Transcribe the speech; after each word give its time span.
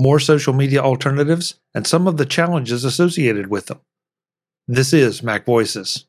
more 0.00 0.18
social 0.18 0.52
media 0.54 0.80
alternatives, 0.80 1.60
and 1.74 1.86
some 1.86 2.08
of 2.08 2.16
the 2.16 2.26
challenges 2.26 2.84
associated 2.84 3.48
with 3.48 3.66
them. 3.66 3.80
This 4.66 4.92
is 4.92 5.22
Mac 5.22 5.44
Voices. 5.44 6.06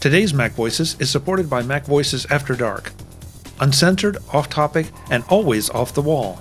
Today's 0.00 0.32
Mac 0.32 0.52
Voices 0.52 0.96
is 0.98 1.10
supported 1.10 1.50
by 1.50 1.62
Mac 1.62 1.84
Voices 1.84 2.24
After 2.30 2.54
Dark. 2.54 2.92
Uncensored, 3.60 4.16
off 4.32 4.48
topic, 4.48 4.86
and 5.10 5.22
always 5.28 5.68
off 5.68 5.92
the 5.92 6.00
wall. 6.00 6.40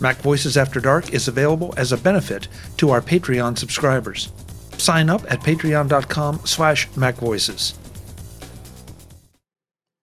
Mac 0.00 0.16
Voices 0.16 0.56
After 0.56 0.80
Dark 0.80 1.12
is 1.12 1.28
available 1.28 1.74
as 1.76 1.92
a 1.92 1.98
benefit 1.98 2.48
to 2.78 2.88
our 2.88 3.02
Patreon 3.02 3.58
subscribers. 3.58 4.32
Sign 4.78 5.10
up 5.10 5.30
at 5.30 5.40
patreon.com 5.40 6.40
slash 6.46 6.88
macvoices. 6.90 7.74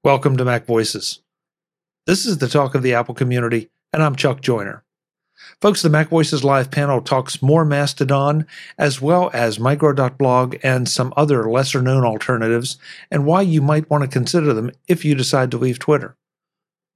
Welcome 0.03 0.37
to 0.37 0.45
Mac 0.45 0.65
Voices. 0.65 1.22
This 2.05 2.25
is 2.25 2.39
the 2.39 2.49
talk 2.49 2.75
of 2.75 2.83
the 2.83 2.93
Apple 2.93 3.15
community, 3.15 3.69
and 3.93 4.03
I'm 4.03 4.17
Chuck 4.17 4.41
Joiner. 4.41 4.83
Folks, 5.61 5.81
the 5.81 5.89
Mac 5.89 6.09
Voices 6.09 6.43
Live 6.43 6.69
panel 6.69 6.99
talks 6.99 7.41
more 7.41 7.63
Mastodon, 7.63 8.45
as 8.77 9.01
well 9.01 9.31
as 9.33 9.57
Micro.blog 9.57 10.57
and 10.63 10.89
some 10.89 11.13
other 11.15 11.49
lesser 11.49 11.81
known 11.81 12.03
alternatives, 12.03 12.77
and 13.09 13.25
why 13.25 13.41
you 13.41 13.61
might 13.61 13.89
want 13.89 14.03
to 14.03 14.09
consider 14.09 14.53
them 14.53 14.69
if 14.89 15.05
you 15.05 15.15
decide 15.15 15.49
to 15.51 15.57
leave 15.57 15.79
Twitter. 15.79 16.17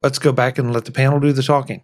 Let's 0.01 0.19
go 0.19 0.33
back 0.33 0.57
and 0.57 0.73
let 0.73 0.83
the 0.83 0.91
panel 0.91 1.21
do 1.21 1.31
the 1.31 1.41
talking. 1.41 1.83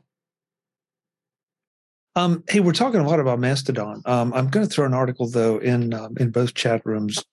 Um, 2.17 2.43
hey, 2.49 2.59
we're 2.59 2.73
talking 2.73 2.99
a 2.99 3.07
lot 3.07 3.21
about 3.21 3.39
Mastodon. 3.39 4.01
Um, 4.05 4.33
I'm 4.33 4.49
going 4.49 4.67
to 4.67 4.71
throw 4.71 4.85
an 4.85 4.93
article 4.93 5.29
though 5.29 5.59
in 5.59 5.93
um, 5.93 6.17
in 6.19 6.29
both 6.29 6.55
chat 6.55 6.85
rooms 6.85 7.23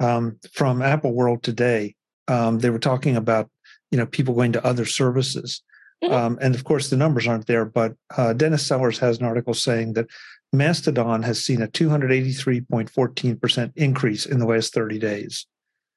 um, 0.00 0.40
from 0.52 0.82
Apple 0.82 1.12
World 1.12 1.44
today. 1.44 1.94
Um, 2.26 2.58
they 2.58 2.70
were 2.70 2.80
talking 2.80 3.14
about 3.14 3.48
you 3.90 3.98
know 3.98 4.06
people 4.06 4.34
going 4.34 4.52
to 4.52 4.64
other 4.64 4.84
services, 4.84 5.62
mm-hmm. 6.02 6.12
Um, 6.12 6.38
and 6.40 6.54
of 6.54 6.64
course 6.64 6.90
the 6.90 6.96
numbers 6.96 7.26
aren't 7.26 7.46
there. 7.46 7.64
But 7.64 7.94
uh, 8.16 8.32
Dennis 8.32 8.66
Sellers 8.66 8.98
has 8.98 9.18
an 9.18 9.26
article 9.26 9.54
saying 9.54 9.94
that 9.94 10.06
Mastodon 10.52 11.22
has 11.22 11.44
seen 11.44 11.62
a 11.62 11.68
283.14 11.68 13.40
percent 13.40 13.72
increase 13.76 14.26
in 14.26 14.38
the 14.38 14.46
last 14.46 14.74
30 14.74 14.98
days. 14.98 15.46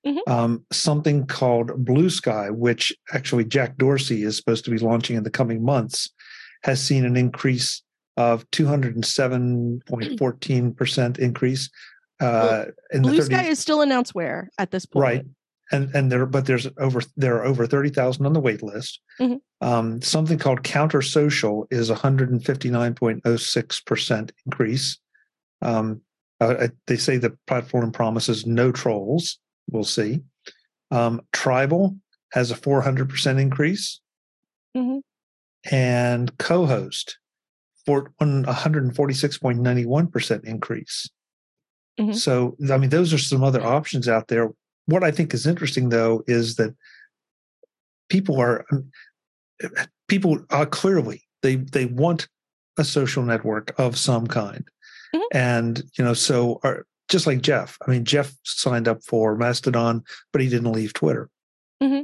Mm-hmm. 0.07 0.55
something 0.71 1.27
called 1.27 1.83
Blue 1.83 2.09
Sky, 2.09 2.49
which 2.49 2.95
actually 3.13 3.43
Jack 3.43 3.77
Dorsey 3.77 4.23
is 4.23 4.37
supposed 4.37 4.63
to 4.63 4.71
be 4.71 4.77
launching 4.77 5.17
in 5.17 5.23
the 5.23 5.29
coming 5.29 5.61
months, 5.61 6.09
has 6.63 6.81
seen 6.81 7.03
an 7.03 7.17
increase 7.17 7.83
of 8.19 8.47
207.14% 8.51 11.19
increase. 11.19 11.69
Uh, 12.19 12.65
in 12.91 13.01
Blue 13.01 13.17
30, 13.17 13.23
Sky 13.23 13.45
is 13.45 13.57
still 13.59 13.81
announced 13.81 14.13
where 14.13 14.49
at 14.57 14.71
this 14.71 14.85
point. 14.85 15.03
Right. 15.03 15.25
And 15.71 15.93
and 15.93 16.11
there, 16.11 16.25
but 16.25 16.47
there's 16.47 16.67
over 16.77 17.01
there 17.15 17.37
are 17.37 17.45
over 17.45 17.67
thirty 17.67 17.89
thousand 17.89 18.25
on 18.25 18.33
the 18.33 18.39
wait 18.39 18.63
list. 18.63 18.99
Mm-hmm. 19.19 19.67
Um, 19.67 20.01
something 20.01 20.39
called 20.39 20.63
Counter 20.63 21.01
Social 21.01 21.67
is 21.69 21.91
159.06 21.91 23.85
percent 23.85 24.31
increase. 24.45 24.97
Um, 25.61 26.01
uh, 26.41 26.69
they 26.87 26.97
say 26.97 27.17
the 27.17 27.37
platform 27.45 27.91
promises 27.91 28.47
no 28.47 28.71
trolls. 28.71 29.37
We'll 29.69 29.83
see. 29.83 30.21
Um, 30.89 31.21
Tribel 31.33 31.99
has 32.31 32.49
a 32.49 32.55
400 32.55 33.09
percent 33.09 33.39
increase, 33.39 34.01
mm-hmm. 34.75 34.99
and 35.71 36.35
Cohost 36.39 37.19
for 37.85 38.11
146.91% 38.21 40.43
increase. 40.43 41.09
Mm-hmm. 41.99 42.13
So, 42.13 42.55
I 42.71 42.77
mean, 42.77 42.91
those 42.91 43.11
are 43.13 43.17
some 43.17 43.43
other 43.43 43.65
options 43.65 44.07
out 44.07 44.27
there. 44.27 44.51
What 44.89 45.03
I 45.03 45.11
think 45.11 45.33
is 45.33 45.45
interesting, 45.45 45.89
though, 45.89 46.23
is 46.27 46.55
that 46.55 46.75
people 48.09 48.39
are 48.39 48.65
um, 48.71 48.91
people 50.07 50.43
are 50.49 50.65
clearly 50.65 51.23
they 51.43 51.57
they 51.57 51.85
want 51.85 52.27
a 52.77 52.83
social 52.83 53.23
network 53.23 53.77
of 53.77 53.97
some 53.97 54.25
kind, 54.25 54.67
mm-hmm. 55.15 55.37
and 55.37 55.83
you 55.97 56.03
know, 56.03 56.13
so 56.13 56.59
are, 56.63 56.85
just 57.07 57.27
like 57.27 57.41
Jeff. 57.41 57.77
I 57.85 57.91
mean, 57.91 58.03
Jeff 58.03 58.33
signed 58.43 58.87
up 58.87 59.03
for 59.03 59.36
Mastodon, 59.36 60.03
but 60.31 60.41
he 60.41 60.49
didn't 60.49 60.71
leave 60.71 60.93
Twitter. 60.93 61.30
Mm-hmm. 61.83 62.03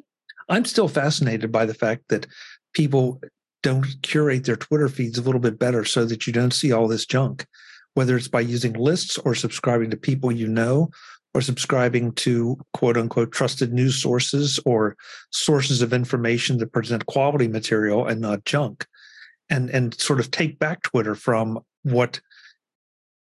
I'm 0.49 0.65
still 0.65 0.87
fascinated 0.87 1.51
by 1.51 1.65
the 1.65 1.73
fact 1.73 2.03
that 2.09 2.27
people 2.73 3.19
don't 3.63 3.85
curate 4.03 4.45
their 4.45 4.55
Twitter 4.55 4.89
feeds 4.89 5.17
a 5.17 5.23
little 5.23 5.41
bit 5.41 5.57
better 5.57 5.83
so 5.85 6.05
that 6.05 6.27
you 6.27 6.33
don't 6.33 6.53
see 6.53 6.71
all 6.71 6.87
this 6.87 7.05
junk, 7.05 7.47
whether 7.95 8.15
it's 8.15 8.27
by 8.27 8.41
using 8.41 8.73
lists 8.73 9.17
or 9.19 9.33
subscribing 9.33 9.89
to 9.89 9.97
people 9.97 10.31
you 10.31 10.47
know 10.47 10.91
or 11.35 11.41
subscribing 11.41 12.13
to 12.13 12.57
quote 12.73 12.95
unquote 12.95 13.33
trusted 13.33 13.73
news 13.73 14.01
sources 14.01 14.57
or 14.65 14.95
sources 15.31 15.81
of 15.81 15.91
information 15.91 16.57
that 16.57 16.71
present 16.71 17.05
quality 17.07 17.49
material 17.49 18.07
and 18.07 18.21
not 18.21 18.45
junk 18.45 18.87
and 19.49 19.69
and 19.69 19.99
sort 19.99 20.21
of 20.21 20.31
take 20.31 20.57
back 20.57 20.81
twitter 20.81 21.13
from 21.13 21.59
what 21.83 22.21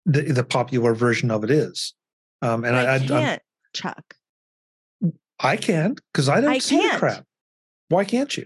the, 0.05 0.23
the 0.23 0.43
popular 0.43 0.93
version 0.93 1.31
of 1.31 1.45
it 1.45 1.49
is 1.49 1.93
um 2.41 2.65
and 2.65 2.75
i, 2.75 2.95
I 2.95 2.99
can't 2.99 3.41
I, 3.41 3.73
chuck 3.73 4.15
i 5.39 5.55
can't 5.55 5.99
because 6.11 6.27
i 6.27 6.41
don't 6.41 6.51
I 6.51 6.57
see 6.57 6.79
can't. 6.79 6.93
the 6.93 6.99
crap 6.99 7.25
why 7.87 8.03
can't 8.03 8.35
you 8.35 8.45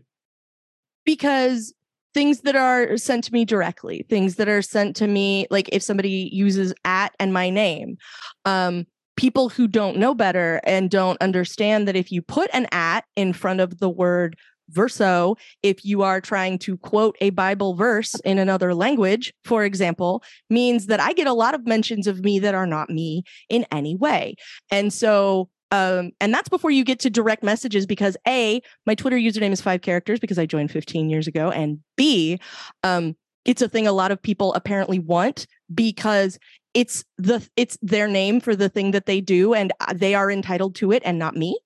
because 1.05 1.73
things 2.13 2.41
that 2.41 2.55
are 2.55 2.95
sent 2.95 3.25
to 3.25 3.33
me 3.33 3.43
directly, 3.43 4.05
things 4.09 4.35
that 4.35 4.47
are 4.47 4.61
sent 4.61 4.95
to 4.95 5.05
me, 5.05 5.45
like 5.51 5.67
if 5.73 5.83
somebody 5.83 6.29
uses 6.31 6.73
at 6.85 7.13
and 7.19 7.33
my 7.33 7.49
name. 7.49 7.97
Um, 8.45 8.87
people 9.15 9.49
who 9.49 9.67
don't 9.67 9.97
know 9.97 10.13
better 10.13 10.59
and 10.63 10.89
don't 10.89 11.21
understand 11.21 11.87
that 11.87 11.95
if 11.95 12.11
you 12.11 12.21
put 12.21 12.49
an 12.53 12.67
at 12.71 13.05
in 13.15 13.33
front 13.33 13.61
of 13.61 13.79
the 13.79 13.89
word 13.89 14.35
verso, 14.69 15.35
if 15.63 15.85
you 15.85 16.01
are 16.01 16.19
trying 16.19 16.57
to 16.59 16.77
quote 16.77 17.15
a 17.21 17.29
Bible 17.29 17.75
verse 17.75 18.15
in 18.21 18.39
another 18.39 18.73
language, 18.73 19.33
for 19.43 19.63
example, 19.63 20.23
means 20.49 20.87
that 20.87 20.99
I 20.99 21.13
get 21.13 21.27
a 21.27 21.33
lot 21.33 21.53
of 21.53 21.67
mentions 21.67 22.07
of 22.07 22.23
me 22.23 22.39
that 22.39 22.55
are 22.55 22.67
not 22.67 22.89
me 22.89 23.23
in 23.49 23.65
any 23.71 23.95
way. 23.95 24.35
And 24.71 24.91
so 24.91 25.49
um, 25.71 26.11
and 26.21 26.33
that's 26.33 26.47
before 26.47 26.71
you 26.71 26.83
get 26.83 26.99
to 26.99 27.09
direct 27.09 27.43
messages 27.43 27.85
because 27.85 28.15
A, 28.27 28.61
my 28.85 28.95
Twitter 28.95 29.17
username 29.17 29.51
is 29.51 29.61
five 29.61 29.81
characters 29.81 30.19
because 30.19 30.37
I 30.37 30.45
joined 30.45 30.71
15 30.71 31.09
years 31.09 31.27
ago. 31.27 31.49
And 31.49 31.79
B, 31.97 32.39
um, 32.83 33.15
it's 33.45 33.61
a 33.61 33.67
thing 33.67 33.87
a 33.87 33.91
lot 33.91 34.11
of 34.11 34.21
people 34.21 34.53
apparently 34.53 34.99
want 34.99 35.47
because 35.73 36.37
it's 36.75 37.03
the 37.17 37.47
it's 37.55 37.77
their 37.81 38.07
name 38.07 38.39
for 38.39 38.55
the 38.55 38.69
thing 38.69 38.91
that 38.91 39.07
they 39.07 39.21
do 39.21 39.55
and 39.55 39.71
uh, 39.79 39.93
they 39.95 40.13
are 40.13 40.29
entitled 40.29 40.75
to 40.75 40.91
it 40.91 41.01
and 41.05 41.17
not 41.17 41.35
me. 41.35 41.57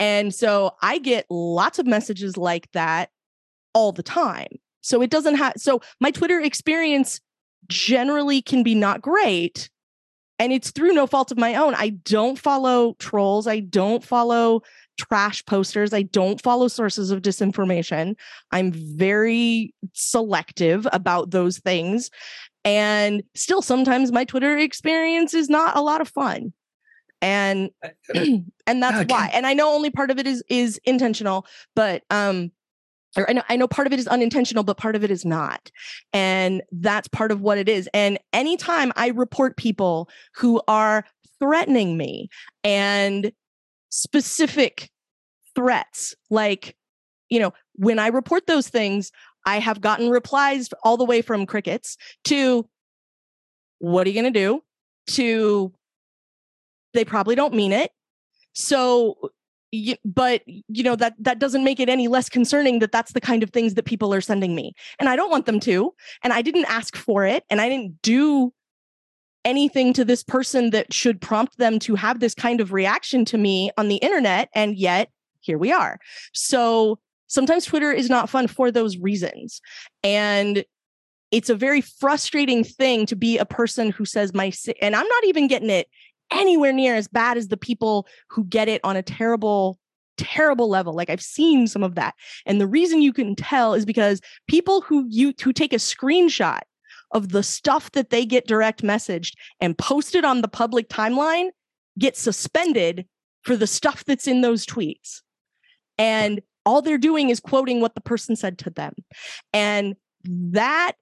And 0.00 0.34
so 0.34 0.72
I 0.82 0.98
get 0.98 1.26
lots 1.30 1.78
of 1.78 1.86
messages 1.86 2.36
like 2.36 2.68
that 2.72 3.10
all 3.74 3.92
the 3.92 4.02
time. 4.02 4.48
So 4.80 5.02
it 5.02 5.10
doesn't 5.10 5.36
have 5.36 5.52
so 5.58 5.80
my 6.00 6.10
Twitter 6.10 6.40
experience 6.40 7.20
generally 7.68 8.42
can 8.42 8.64
be 8.64 8.74
not 8.74 9.02
great 9.02 9.70
and 10.40 10.54
it's 10.54 10.70
through 10.70 10.94
no 10.94 11.06
fault 11.06 11.30
of 11.30 11.38
my 11.38 11.54
own. 11.54 11.74
I 11.74 11.90
don't 11.90 12.38
follow 12.38 12.94
trolls. 12.98 13.46
I 13.46 13.60
don't 13.60 14.02
follow 14.02 14.62
trash 14.98 15.44
posters. 15.44 15.92
I 15.92 16.02
don't 16.02 16.40
follow 16.40 16.66
sources 16.66 17.10
of 17.10 17.20
disinformation. 17.20 18.16
I'm 18.50 18.72
very 18.72 19.74
selective 19.92 20.88
about 20.92 21.30
those 21.30 21.58
things. 21.58 22.10
And 22.64 23.22
still, 23.34 23.62
sometimes 23.62 24.12
my 24.12 24.24
Twitter 24.24 24.58
experience 24.58 25.34
is 25.34 25.48
not 25.48 25.76
a 25.76 25.80
lot 25.80 26.00
of 26.00 26.08
fun. 26.08 26.52
And 27.22 27.70
and 28.14 28.52
that's 28.66 29.00
okay. 29.00 29.06
why. 29.06 29.30
And 29.32 29.46
I 29.46 29.54
know 29.54 29.72
only 29.72 29.90
part 29.90 30.10
of 30.10 30.18
it 30.18 30.26
is 30.26 30.42
is 30.48 30.80
intentional, 30.84 31.46
but 31.74 32.02
um 32.10 32.50
or 33.16 33.28
I 33.28 33.32
know, 33.32 33.42
I 33.48 33.56
know 33.56 33.66
part 33.66 33.86
of 33.86 33.92
it 33.92 33.98
is 33.98 34.06
unintentional, 34.06 34.62
but 34.62 34.76
part 34.76 34.94
of 34.94 35.02
it 35.02 35.10
is 35.10 35.24
not. 35.24 35.70
And 36.12 36.62
that's 36.70 37.08
part 37.08 37.32
of 37.32 37.40
what 37.40 37.58
it 37.58 37.68
is. 37.68 37.88
And 37.92 38.18
anytime 38.32 38.92
I 38.96 39.08
report 39.08 39.56
people 39.56 40.08
who 40.36 40.62
are 40.68 41.04
threatening 41.40 41.96
me 41.96 42.28
and 42.62 43.32
specific 43.90 44.90
threats, 45.54 46.14
like, 46.30 46.76
you 47.30 47.40
know, 47.40 47.52
when 47.74 47.98
I 47.98 48.08
report 48.08 48.46
those 48.46 48.68
things, 48.68 49.10
I 49.44 49.58
have 49.58 49.80
gotten 49.80 50.10
replies 50.10 50.68
all 50.82 50.96
the 50.96 51.04
way 51.04 51.22
from 51.22 51.46
crickets 51.46 51.96
to, 52.24 52.68
what 53.78 54.06
are 54.06 54.10
you 54.10 54.20
going 54.20 54.32
to 54.32 54.38
do? 54.38 54.62
To, 55.14 55.72
they 56.92 57.04
probably 57.04 57.34
don't 57.34 57.54
mean 57.54 57.72
it. 57.72 57.90
So 58.52 59.16
uh, 59.22 59.28
but 60.04 60.42
you 60.46 60.82
know 60.82 60.96
that 60.96 61.14
that 61.18 61.38
doesn't 61.38 61.64
make 61.64 61.78
it 61.78 61.88
any 61.88 62.08
less 62.08 62.28
concerning 62.28 62.80
that 62.80 62.92
that's 62.92 63.12
the 63.12 63.20
kind 63.20 63.42
of 63.42 63.50
things 63.50 63.74
that 63.74 63.84
people 63.84 64.12
are 64.12 64.20
sending 64.20 64.54
me 64.54 64.72
and 64.98 65.08
i 65.08 65.14
don't 65.14 65.30
want 65.30 65.46
them 65.46 65.60
to 65.60 65.94
and 66.24 66.32
i 66.32 66.42
didn't 66.42 66.64
ask 66.64 66.96
for 66.96 67.24
it 67.24 67.44
and 67.50 67.60
i 67.60 67.68
didn't 67.68 68.00
do 68.02 68.52
anything 69.44 69.92
to 69.92 70.04
this 70.04 70.22
person 70.22 70.70
that 70.70 70.92
should 70.92 71.20
prompt 71.20 71.56
them 71.58 71.78
to 71.78 71.94
have 71.94 72.20
this 72.20 72.34
kind 72.34 72.60
of 72.60 72.72
reaction 72.72 73.24
to 73.24 73.38
me 73.38 73.70
on 73.78 73.88
the 73.88 73.96
internet 73.96 74.48
and 74.54 74.76
yet 74.76 75.10
here 75.40 75.56
we 75.56 75.70
are 75.70 75.98
so 76.32 76.98
sometimes 77.30 77.64
twitter 77.64 77.90
is 77.90 78.10
not 78.10 78.28
fun 78.28 78.46
for 78.46 78.70
those 78.70 78.98
reasons 78.98 79.60
and 80.02 80.64
it's 81.30 81.48
a 81.48 81.54
very 81.54 81.80
frustrating 81.80 82.64
thing 82.64 83.06
to 83.06 83.14
be 83.14 83.38
a 83.38 83.46
person 83.46 83.90
who 83.90 84.04
says 84.04 84.34
my 84.34 84.52
and 84.82 84.94
i'm 84.94 85.08
not 85.08 85.24
even 85.24 85.46
getting 85.46 85.70
it 85.70 85.88
anywhere 86.30 86.72
near 86.72 86.94
as 86.94 87.08
bad 87.08 87.36
as 87.36 87.48
the 87.48 87.56
people 87.56 88.06
who 88.28 88.44
get 88.44 88.68
it 88.68 88.80
on 88.84 88.96
a 88.96 89.02
terrible 89.02 89.78
terrible 90.16 90.68
level. 90.68 90.94
Like 90.94 91.08
I've 91.08 91.22
seen 91.22 91.66
some 91.66 91.82
of 91.82 91.94
that. 91.94 92.14
And 92.44 92.60
the 92.60 92.66
reason 92.66 93.00
you 93.00 93.12
can 93.12 93.34
tell 93.34 93.74
is 93.74 93.86
because 93.86 94.20
people 94.46 94.82
who 94.82 95.06
you 95.08 95.32
who 95.42 95.52
take 95.52 95.72
a 95.72 95.76
screenshot 95.76 96.60
of 97.12 97.30
the 97.30 97.42
stuff 97.42 97.90
that 97.92 98.10
they 98.10 98.24
get 98.24 98.46
direct 98.46 98.82
messaged 98.82 99.34
and 99.60 99.76
post 99.76 100.14
it 100.14 100.24
on 100.24 100.42
the 100.42 100.48
public 100.48 100.88
timeline 100.88 101.48
get 101.98 102.16
suspended 102.16 103.06
for 103.42 103.56
the 103.56 103.66
stuff 103.66 104.04
that's 104.04 104.28
in 104.28 104.42
those 104.42 104.66
tweets. 104.66 105.22
And 105.98 106.40
all 106.64 106.82
they're 106.82 106.98
doing 106.98 107.30
is 107.30 107.40
quoting 107.40 107.80
what 107.80 107.94
the 107.94 108.00
person 108.00 108.36
said 108.36 108.58
to 108.58 108.70
them. 108.70 108.94
And 109.52 109.96
that 110.24 110.92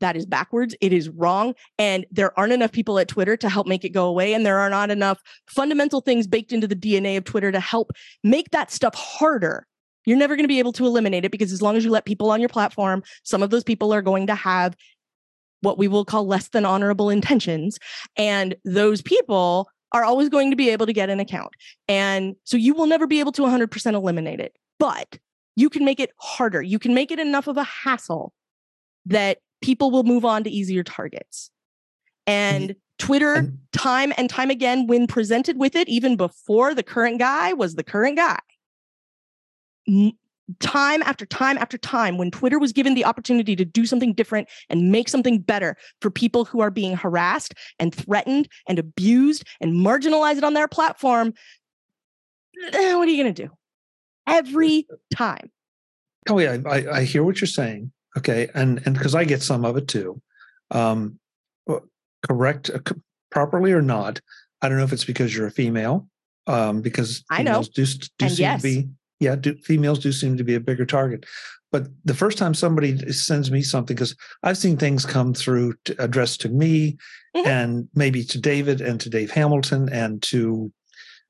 that 0.00 0.16
is 0.16 0.26
backwards 0.26 0.74
it 0.82 0.92
is 0.92 1.08
wrong 1.08 1.54
and 1.78 2.04
there 2.10 2.38
aren't 2.38 2.52
enough 2.52 2.70
people 2.70 2.98
at 2.98 3.08
twitter 3.08 3.34
to 3.34 3.48
help 3.48 3.66
make 3.66 3.82
it 3.82 3.88
go 3.88 4.06
away 4.06 4.34
and 4.34 4.44
there 4.44 4.58
are 4.58 4.68
not 4.68 4.90
enough 4.90 5.18
fundamental 5.46 6.02
things 6.02 6.26
baked 6.26 6.52
into 6.52 6.66
the 6.66 6.76
dna 6.76 7.16
of 7.16 7.24
twitter 7.24 7.50
to 7.50 7.60
help 7.60 7.90
make 8.22 8.50
that 8.50 8.70
stuff 8.70 8.94
harder. 8.94 9.66
You're 10.04 10.18
never 10.18 10.36
going 10.36 10.44
to 10.44 10.48
be 10.48 10.60
able 10.60 10.72
to 10.74 10.86
eliminate 10.86 11.24
it 11.24 11.32
because 11.32 11.50
as 11.50 11.62
long 11.62 11.76
as 11.76 11.84
you 11.84 11.90
let 11.90 12.04
people 12.04 12.30
on 12.30 12.40
your 12.40 12.48
platform 12.48 13.02
some 13.22 13.42
of 13.42 13.50
those 13.50 13.64
people 13.64 13.92
are 13.92 14.02
going 14.02 14.26
to 14.26 14.34
have 14.34 14.76
what 15.62 15.78
we 15.78 15.88
will 15.88 16.04
call 16.04 16.26
less 16.26 16.48
than 16.48 16.66
honorable 16.66 17.08
intentions 17.08 17.78
and 18.16 18.54
those 18.64 19.00
people 19.00 19.68
are 19.92 20.04
always 20.04 20.28
going 20.28 20.50
to 20.50 20.56
be 20.56 20.68
able 20.70 20.86
to 20.86 20.92
get 20.92 21.10
an 21.10 21.20
account. 21.20 21.52
And 21.88 22.36
so 22.44 22.56
you 22.56 22.74
will 22.74 22.86
never 22.86 23.06
be 23.06 23.20
able 23.20 23.32
to 23.32 23.42
100% 23.42 23.94
eliminate 23.94 24.40
it 24.40 24.54
but 24.78 25.18
you 25.56 25.70
can 25.70 25.84
make 25.84 26.00
it 26.00 26.10
harder 26.18 26.62
you 26.62 26.78
can 26.78 26.94
make 26.94 27.10
it 27.10 27.18
enough 27.18 27.46
of 27.46 27.56
a 27.56 27.64
hassle 27.64 28.32
that 29.06 29.38
people 29.62 29.90
will 29.90 30.02
move 30.02 30.24
on 30.24 30.44
to 30.44 30.50
easier 30.50 30.82
targets. 30.82 31.50
And 32.26 32.74
Twitter, 32.98 33.52
time 33.72 34.12
and 34.16 34.28
time 34.28 34.50
again, 34.50 34.86
when 34.86 35.06
presented 35.06 35.58
with 35.58 35.76
it, 35.76 35.88
even 35.88 36.16
before 36.16 36.74
the 36.74 36.82
current 36.82 37.18
guy 37.18 37.52
was 37.52 37.74
the 37.74 37.84
current 37.84 38.16
guy, 38.16 38.38
time 40.60 41.02
after 41.02 41.24
time 41.26 41.58
after 41.58 41.78
time, 41.78 42.18
when 42.18 42.30
Twitter 42.30 42.58
was 42.58 42.72
given 42.72 42.94
the 42.94 43.04
opportunity 43.04 43.54
to 43.54 43.64
do 43.64 43.86
something 43.86 44.12
different 44.12 44.48
and 44.68 44.90
make 44.90 45.08
something 45.08 45.38
better 45.38 45.76
for 46.00 46.10
people 46.10 46.44
who 46.44 46.60
are 46.60 46.70
being 46.70 46.96
harassed 46.96 47.54
and 47.78 47.94
threatened 47.94 48.48
and 48.68 48.78
abused 48.78 49.44
and 49.60 49.72
marginalized 49.72 50.42
on 50.42 50.54
their 50.54 50.68
platform, 50.68 51.32
eh, 52.72 52.94
what 52.94 53.06
are 53.06 53.10
you 53.10 53.22
going 53.22 53.34
to 53.34 53.42
do? 53.46 53.50
Every 54.26 54.86
time. 55.14 55.50
Oh, 56.28 56.38
yeah, 56.38 56.58
I, 56.66 56.86
I 56.88 57.04
hear 57.04 57.22
what 57.22 57.40
you're 57.40 57.48
saying. 57.48 57.92
Okay, 58.16 58.48
and 58.54 58.82
and 58.86 58.94
because 58.96 59.14
I 59.14 59.24
get 59.24 59.42
some 59.42 59.64
of 59.64 59.76
it 59.76 59.88
too. 59.88 60.20
Um, 60.70 61.18
correct 62.26 62.70
uh, 62.70 62.78
properly 63.30 63.72
or 63.72 63.82
not? 63.82 64.20
I 64.62 64.68
don't 64.68 64.78
know 64.78 64.84
if 64.84 64.92
it's 64.92 65.04
because 65.04 65.36
you're 65.36 65.46
a 65.46 65.50
female. 65.52 66.08
Um, 66.48 66.80
because 66.80 67.24
I 67.30 67.42
know 67.42 67.62
do, 67.62 67.84
do 67.84 68.28
seem 68.28 68.44
yes. 68.44 68.62
to 68.62 68.68
be 68.68 68.88
yeah, 69.18 69.34
do, 69.34 69.56
females 69.64 69.98
do 69.98 70.12
seem 70.12 70.36
to 70.36 70.44
be 70.44 70.54
a 70.54 70.60
bigger 70.60 70.86
target. 70.86 71.24
But 71.72 71.88
the 72.04 72.14
first 72.14 72.38
time 72.38 72.54
somebody 72.54 72.96
sends 73.12 73.50
me 73.50 73.62
something, 73.62 73.96
because 73.96 74.14
I've 74.42 74.58
seen 74.58 74.76
things 74.76 75.04
come 75.04 75.34
through 75.34 75.74
to, 75.86 76.02
addressed 76.02 76.40
to 76.42 76.48
me, 76.48 76.96
mm-hmm. 77.36 77.46
and 77.46 77.88
maybe 77.94 78.24
to 78.24 78.40
David 78.40 78.80
and 78.80 79.00
to 79.00 79.10
Dave 79.10 79.30
Hamilton 79.30 79.88
and 79.90 80.22
to 80.24 80.72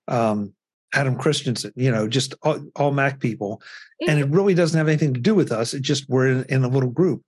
um, 0.08 0.52
Adam 0.94 1.16
Christianson, 1.16 1.72
you 1.76 1.90
know, 1.90 2.08
just 2.08 2.34
all, 2.42 2.60
all 2.76 2.90
Mac 2.90 3.20
people. 3.20 3.60
Mm-hmm. 4.02 4.10
And 4.10 4.20
it 4.20 4.28
really 4.30 4.54
doesn't 4.54 4.76
have 4.76 4.88
anything 4.88 5.14
to 5.14 5.20
do 5.20 5.34
with 5.34 5.52
us. 5.52 5.74
It 5.74 5.82
just 5.82 6.08
we're 6.08 6.28
in, 6.28 6.44
in 6.48 6.64
a 6.64 6.68
little 6.68 6.90
group. 6.90 7.22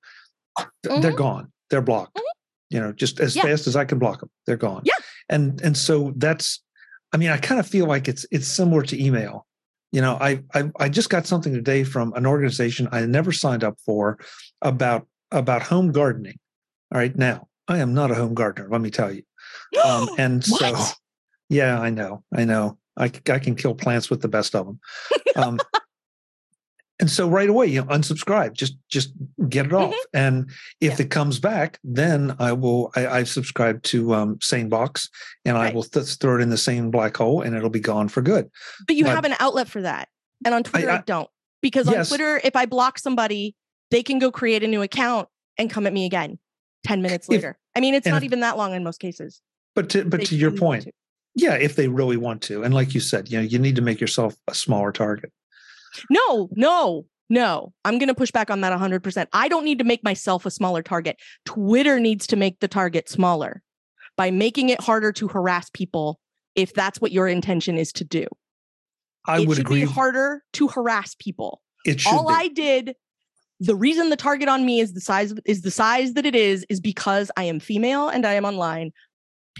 Mm-hmm. 0.59 1.01
They're 1.01 1.13
gone. 1.13 1.53
They're 1.71 1.83
blocked. 1.83 2.17
Mm-hmm. 2.17 2.25
You 2.71 2.81
know, 2.81 2.93
just 2.93 3.21
as 3.21 3.35
yeah. 3.35 3.43
fast 3.43 3.67
as 3.67 3.77
I 3.77 3.85
can 3.85 3.99
block 3.99 4.21
them, 4.21 4.31
they're 4.47 4.57
gone. 4.57 4.83
Yeah. 4.85 4.95
And 5.29 5.61
and 5.61 5.77
so 5.77 6.13
that's 6.17 6.63
I 7.13 7.17
mean, 7.17 7.31
I 7.31 7.39
kind 7.39 7.61
of 7.61 7.67
feel 7.67 7.87
like 7.87 8.09
it's 8.09 8.27
it's 8.31 8.47
similar 8.47 8.83
to 8.83 9.03
email. 9.03 9.47
You 9.93 10.03
know, 10.03 10.19
I, 10.21 10.43
I 10.55 10.71
I 10.79 10.89
just 10.89 11.09
got 11.09 11.27
something 11.27 11.55
today 11.55 11.85
from 11.85 12.13
an 12.15 12.27
organization 12.27 12.89
I 12.93 13.07
never 13.07 13.33
signed 13.33 13.65
up 13.65 13.79
for 13.85 14.19
about 14.61 15.07
about 15.31 15.63
home 15.63 15.93
gardening. 15.93 16.39
All 16.93 16.99
right. 16.99 17.17
Now, 17.17 17.49
I 17.67 17.79
am 17.79 17.95
not 17.95 18.11
a 18.11 18.15
home 18.15 18.35
gardener, 18.35 18.69
let 18.71 18.81
me 18.81 18.91
tell 18.91 19.13
you. 19.13 19.23
Um, 19.85 20.09
and 20.19 20.45
so 20.45 20.75
yeah, 21.49 21.81
I 21.81 21.91
know. 21.91 22.25
I 22.35 22.45
know. 22.45 22.79
I, 22.99 23.05
I 23.31 23.39
can 23.39 23.55
kill 23.55 23.75
plants 23.75 24.11
with 24.11 24.23
the 24.23 24.29
best 24.29 24.55
of 24.55 24.67
them. 24.67 24.81
Um, 25.37 25.59
and 27.01 27.11
so 27.11 27.29
right 27.29 27.49
away, 27.49 27.67
you 27.67 27.81
know, 27.81 27.87
unsubscribe, 27.87 28.55
just 28.55 28.77
just 28.89 29.13
get 29.49 29.67
it 29.67 29.73
off. 29.73 29.93
Mm-hmm. 29.93 30.17
And 30.17 30.51
if 30.81 30.99
yeah. 30.99 31.05
it 31.05 31.11
comes 31.11 31.39
back, 31.39 31.79
then 31.85 32.35
I 32.39 32.53
will. 32.53 32.91
I, 32.97 33.07
I 33.07 33.23
subscribe 33.25 33.83
to 33.85 34.15
um, 34.15 34.37
SaneBox, 34.39 35.09
and 35.45 35.57
right. 35.57 35.71
I 35.71 35.75
will 35.75 35.85
th- 35.85 36.17
throw 36.17 36.37
it 36.39 36.43
in 36.43 36.51
the 36.51 36.59
same 36.59 36.91
black 36.91 37.17
hole, 37.17 37.43
and 37.43 37.55
it'll 37.55 37.71
be 37.71 37.81
gone 37.81 38.09
for 38.09 38.21
good. 38.21 38.51
But 38.87 38.97
you 38.97 39.05
but, 39.05 39.15
have 39.15 39.25
an 39.25 39.35
outlet 39.39 39.69
for 39.69 39.83
that, 39.83 40.09
and 40.45 40.55
on 40.55 40.65
Twitter 40.65 40.91
I, 40.91 40.95
I, 40.95 40.99
I 40.99 41.03
don't, 41.07 41.31
because 41.63 41.87
on 41.87 41.95
yes. 41.95 42.09
Twitter, 42.09 42.41
if 42.43 42.57
I 42.57 42.67
block 42.67 42.99
somebody, 42.99 43.55
they 43.91 44.03
can 44.03 44.19
go 44.19 44.33
create 44.33 44.65
a 44.65 44.69
new 44.69 44.83
account 44.83 45.29
and 45.57 45.71
come 45.71 45.87
at 45.87 45.93
me 45.93 46.05
again 46.05 46.39
ten 46.85 47.01
minutes 47.01 47.29
later. 47.29 47.51
If, 47.51 47.79
I 47.79 47.81
mean, 47.81 47.95
it's 47.95 48.07
not 48.07 48.19
if, 48.19 48.25
even 48.25 48.41
that 48.41 48.57
long 48.57 48.75
in 48.75 48.83
most 48.83 48.99
cases. 48.99 49.41
But 49.77 49.91
to, 49.91 50.05
but 50.05 50.25
to 50.27 50.37
your 50.37 50.51
point, 50.51 50.85
to. 50.85 50.93
Yeah, 51.39 51.55
if 51.55 51.77
they 51.77 51.89
really 51.89 52.17
want 52.17 52.43
to. 52.43 52.63
And 52.63 52.75
like 52.75 52.95
you 52.95 53.01
said, 53.01 53.31
you 53.31 53.39
know, 53.39 53.45
you 53.45 53.59
need 53.59 53.77
to 53.77 53.83
make 53.83 54.01
yourself 54.01 54.35
a 54.49 54.55
smaller 54.55 54.93
target. 54.93 55.33
No, 56.11 56.49
no, 56.53 57.07
no. 57.31 57.73
I'm 57.85 57.99
going 57.99 58.09
to 58.09 58.15
push 58.15 58.31
back 58.31 58.51
on 58.51 58.61
that 58.63 58.79
100%. 58.79 59.27
I 59.33 59.49
don't 59.49 59.65
need 59.65 59.79
to 59.79 59.85
make 59.85 60.03
myself 60.03 60.47
a 60.47 60.51
smaller 60.51 60.83
target. 60.83 61.17
Twitter 61.45 62.01
needs 62.01 62.27
to 62.29 62.37
make 62.37 62.61
the 62.61 62.69
target 62.69 63.09
smaller 63.09 63.63
by 64.17 64.31
making 64.31 64.69
it 64.69 64.81
harder 64.81 65.13
to 65.13 65.29
harass 65.29 65.71
people 65.71 66.19
if 66.55 66.75
that's 66.75 67.01
what 67.01 67.13
your 67.13 67.29
intention 67.29 67.79
is 67.79 67.93
to 67.93 68.05
do. 68.05 68.27
I 69.27 69.41
it 69.41 69.49
would 69.49 69.57
should 69.57 69.67
agree. 69.67 69.81
be 69.81 69.87
harder 69.87 70.43
to 70.55 70.69
harass 70.69 71.15
people. 71.19 71.63
It 71.85 72.01
should 72.01 72.13
All 72.13 72.29
be. 72.29 72.35
I 72.35 72.49
did 72.49 72.95
the 73.61 73.75
reason 73.75 74.11
the 74.11 74.17
target 74.17 74.49
on 74.49 74.65
me 74.65 74.81
is 74.81 74.93
the 74.93 75.01
size 75.01 75.35
is 75.45 75.63
the 75.63 75.71
size 75.71 76.15
that 76.15 76.25
it 76.25 76.35
is 76.35 76.65
is 76.69 76.81
because 76.81 77.31
I 77.37 77.45
am 77.45 77.61
female 77.61 78.09
and 78.09 78.25
I 78.25 78.35
am 78.35 78.45
online. 78.45 78.93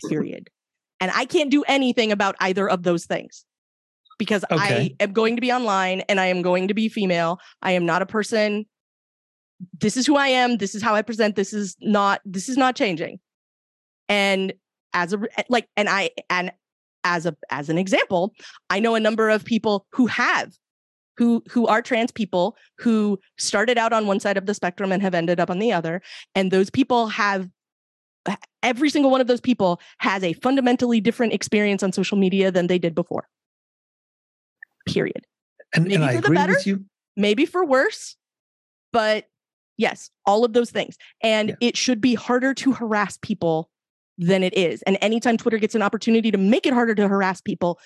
Period. 0.09 0.51
And 1.01 1.11
I 1.15 1.25
can't 1.25 1.51
do 1.51 1.63
anything 1.65 2.13
about 2.13 2.35
either 2.41 2.69
of 2.69 2.83
those 2.83 3.07
things 3.07 3.45
because 4.19 4.45
okay. 4.51 4.95
I 4.99 5.03
am 5.03 5.13
going 5.13 5.37
to 5.37 5.41
be 5.41 5.53
online 5.53 6.01
and 6.03 6.19
I 6.19 6.27
am 6.27 6.43
going 6.43 6.69
to 6.69 6.75
be 6.75 6.89
female. 6.89 7.39
I 7.63 7.73
am 7.73 7.87
not 7.87 8.03
a 8.03 8.07
person. 8.07 8.67
This 9.81 9.97
is 9.97 10.07
who 10.07 10.17
I 10.17 10.29
am. 10.29 10.57
This 10.57 10.75
is 10.75 10.83
how 10.83 10.95
I 10.95 11.03
present. 11.03 11.37
This 11.37 11.53
is 11.53 11.77
not, 11.81 12.21
this 12.25 12.49
is 12.49 12.57
not 12.57 12.77
changing. 12.77 13.21
And 14.09 14.53
as 14.93 15.13
a, 15.13 15.21
eh, 15.37 15.45
like, 15.49 15.69
and 15.77 15.89
I, 15.89 16.11
and 16.29 16.53
as 17.05 17.27
a, 17.27 17.37
as 17.51 17.69
an 17.69 17.79
example, 17.79 18.35
I 18.71 18.81
know 18.81 18.95
a 18.95 19.01
number 19.01 19.31
of 19.31 19.45
people 19.45 19.87
who 19.93 20.07
have 20.07 20.53
who 21.17 21.43
who 21.51 21.67
are 21.67 21.83
trans 21.83 22.13
people 22.13 22.57
who 22.79 23.19
started 23.39 23.77
out 23.77 23.93
on 23.93 24.07
one 24.07 24.21
side 24.21 24.37
of 24.37 24.47
the 24.47 24.55
spectrum 24.55 24.93
and 24.93 25.03
have 25.03 25.15
ended 25.15 25.41
up 25.41 25.51
on 25.51 25.59
the 25.59 25.73
other 25.73 26.01
and 26.37 26.53
those 26.53 26.71
people 26.71 27.09
have 27.09 27.49
every 28.63 28.91
single 28.91 29.11
one 29.11 29.21
of 29.21 29.27
those 29.27 29.41
people 29.41 29.81
has 29.99 30.23
a 30.23 30.33
fundamentally 30.35 31.01
different 31.01 31.33
experience 31.33 31.83
on 31.83 31.93
social 31.93 32.19
media 32.19 32.51
than 32.51 32.67
they 32.67 32.79
did 32.79 32.95
before. 32.95 33.29
Period. 34.87 35.27
And, 35.75 35.85
maybe 35.85 35.97
and 35.97 36.05
I 36.05 36.13
agree 36.13 36.35
better. 36.35 36.57
Maybe 37.17 37.47
for 37.47 37.65
worse, 37.65 38.17
but 38.93 39.27
yes, 39.77 40.11
all 40.25 40.45
of 40.45 40.53
those 40.53 40.71
things. 40.71 40.97
And 41.23 41.51
yeah. 41.51 41.57
it 41.61 41.77
should 41.77 42.01
be 42.01 42.15
harder 42.15 42.55
to 42.55 42.73
harass 42.73 43.19
people 43.21 43.71
than 44.19 44.43
it 44.43 44.57
is. 44.57 44.83
And 44.83 44.99
anytime 45.01 45.37
Twitter 45.37 45.59
gets 45.59 45.75
an 45.75 45.83
opportunity 45.83 46.31
to 46.31 46.39
make 46.39 46.67
it 46.67 46.73
harder 46.73 46.95
to 46.95 47.09
harass 47.09 47.41
people, 47.41 47.79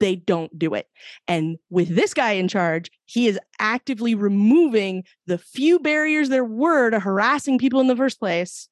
they 0.00 0.16
don't 0.16 0.56
do 0.58 0.74
it. 0.74 0.86
And 1.26 1.58
with 1.70 1.94
this 1.94 2.14
guy 2.14 2.32
in 2.32 2.48
charge, 2.48 2.90
he 3.06 3.26
is 3.26 3.38
actively 3.58 4.14
removing 4.14 5.04
the 5.26 5.38
few 5.38 5.78
barriers 5.78 6.28
there 6.28 6.44
were 6.44 6.90
to 6.90 7.00
harassing 7.00 7.58
people 7.58 7.80
in 7.80 7.88
the 7.88 7.96
first 7.96 8.18
place 8.18 8.68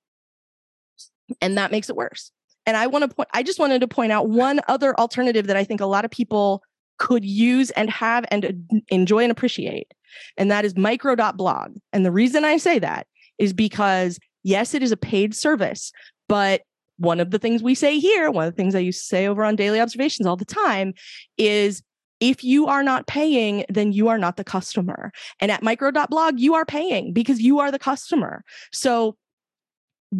and 1.40 1.56
that 1.58 1.70
makes 1.70 1.88
it 1.88 1.96
worse. 1.96 2.30
And 2.66 2.76
I 2.76 2.86
want 2.86 3.08
to 3.08 3.14
point, 3.14 3.28
I 3.32 3.42
just 3.42 3.58
wanted 3.58 3.80
to 3.80 3.88
point 3.88 4.12
out 4.12 4.28
one 4.28 4.60
other 4.68 4.98
alternative 4.98 5.46
that 5.46 5.56
I 5.56 5.64
think 5.64 5.80
a 5.80 5.86
lot 5.86 6.04
of 6.04 6.10
people 6.10 6.62
could 6.98 7.24
use 7.24 7.70
and 7.72 7.90
have 7.90 8.24
and 8.30 8.82
enjoy 8.88 9.22
and 9.22 9.30
appreciate. 9.30 9.92
And 10.36 10.50
that 10.50 10.64
is 10.64 10.76
micro.blog. 10.76 11.76
And 11.92 12.04
the 12.04 12.12
reason 12.12 12.44
I 12.44 12.56
say 12.56 12.78
that 12.78 13.06
is 13.38 13.52
because, 13.52 14.18
yes, 14.42 14.74
it 14.74 14.82
is 14.82 14.92
a 14.92 14.96
paid 14.96 15.34
service, 15.34 15.92
but 16.28 16.62
one 16.98 17.20
of 17.20 17.30
the 17.30 17.38
things 17.38 17.62
we 17.62 17.74
say 17.74 17.98
here, 17.98 18.30
one 18.30 18.46
of 18.46 18.52
the 18.52 18.56
things 18.56 18.74
I 18.74 18.80
used 18.80 19.00
to 19.00 19.06
say 19.06 19.26
over 19.26 19.44
on 19.44 19.56
daily 19.56 19.80
observations 19.80 20.26
all 20.26 20.36
the 20.36 20.46
time 20.46 20.94
is 21.36 21.82
if 22.20 22.42
you 22.42 22.66
are 22.66 22.82
not 22.82 23.06
paying, 23.06 23.66
then 23.68 23.92
you 23.92 24.08
are 24.08 24.16
not 24.16 24.38
the 24.38 24.44
customer. 24.44 25.12
And 25.38 25.50
at 25.50 25.62
micro.blog, 25.62 26.40
you 26.40 26.54
are 26.54 26.64
paying 26.64 27.12
because 27.12 27.40
you 27.40 27.58
are 27.60 27.70
the 27.70 27.78
customer. 27.78 28.42
So 28.72 29.16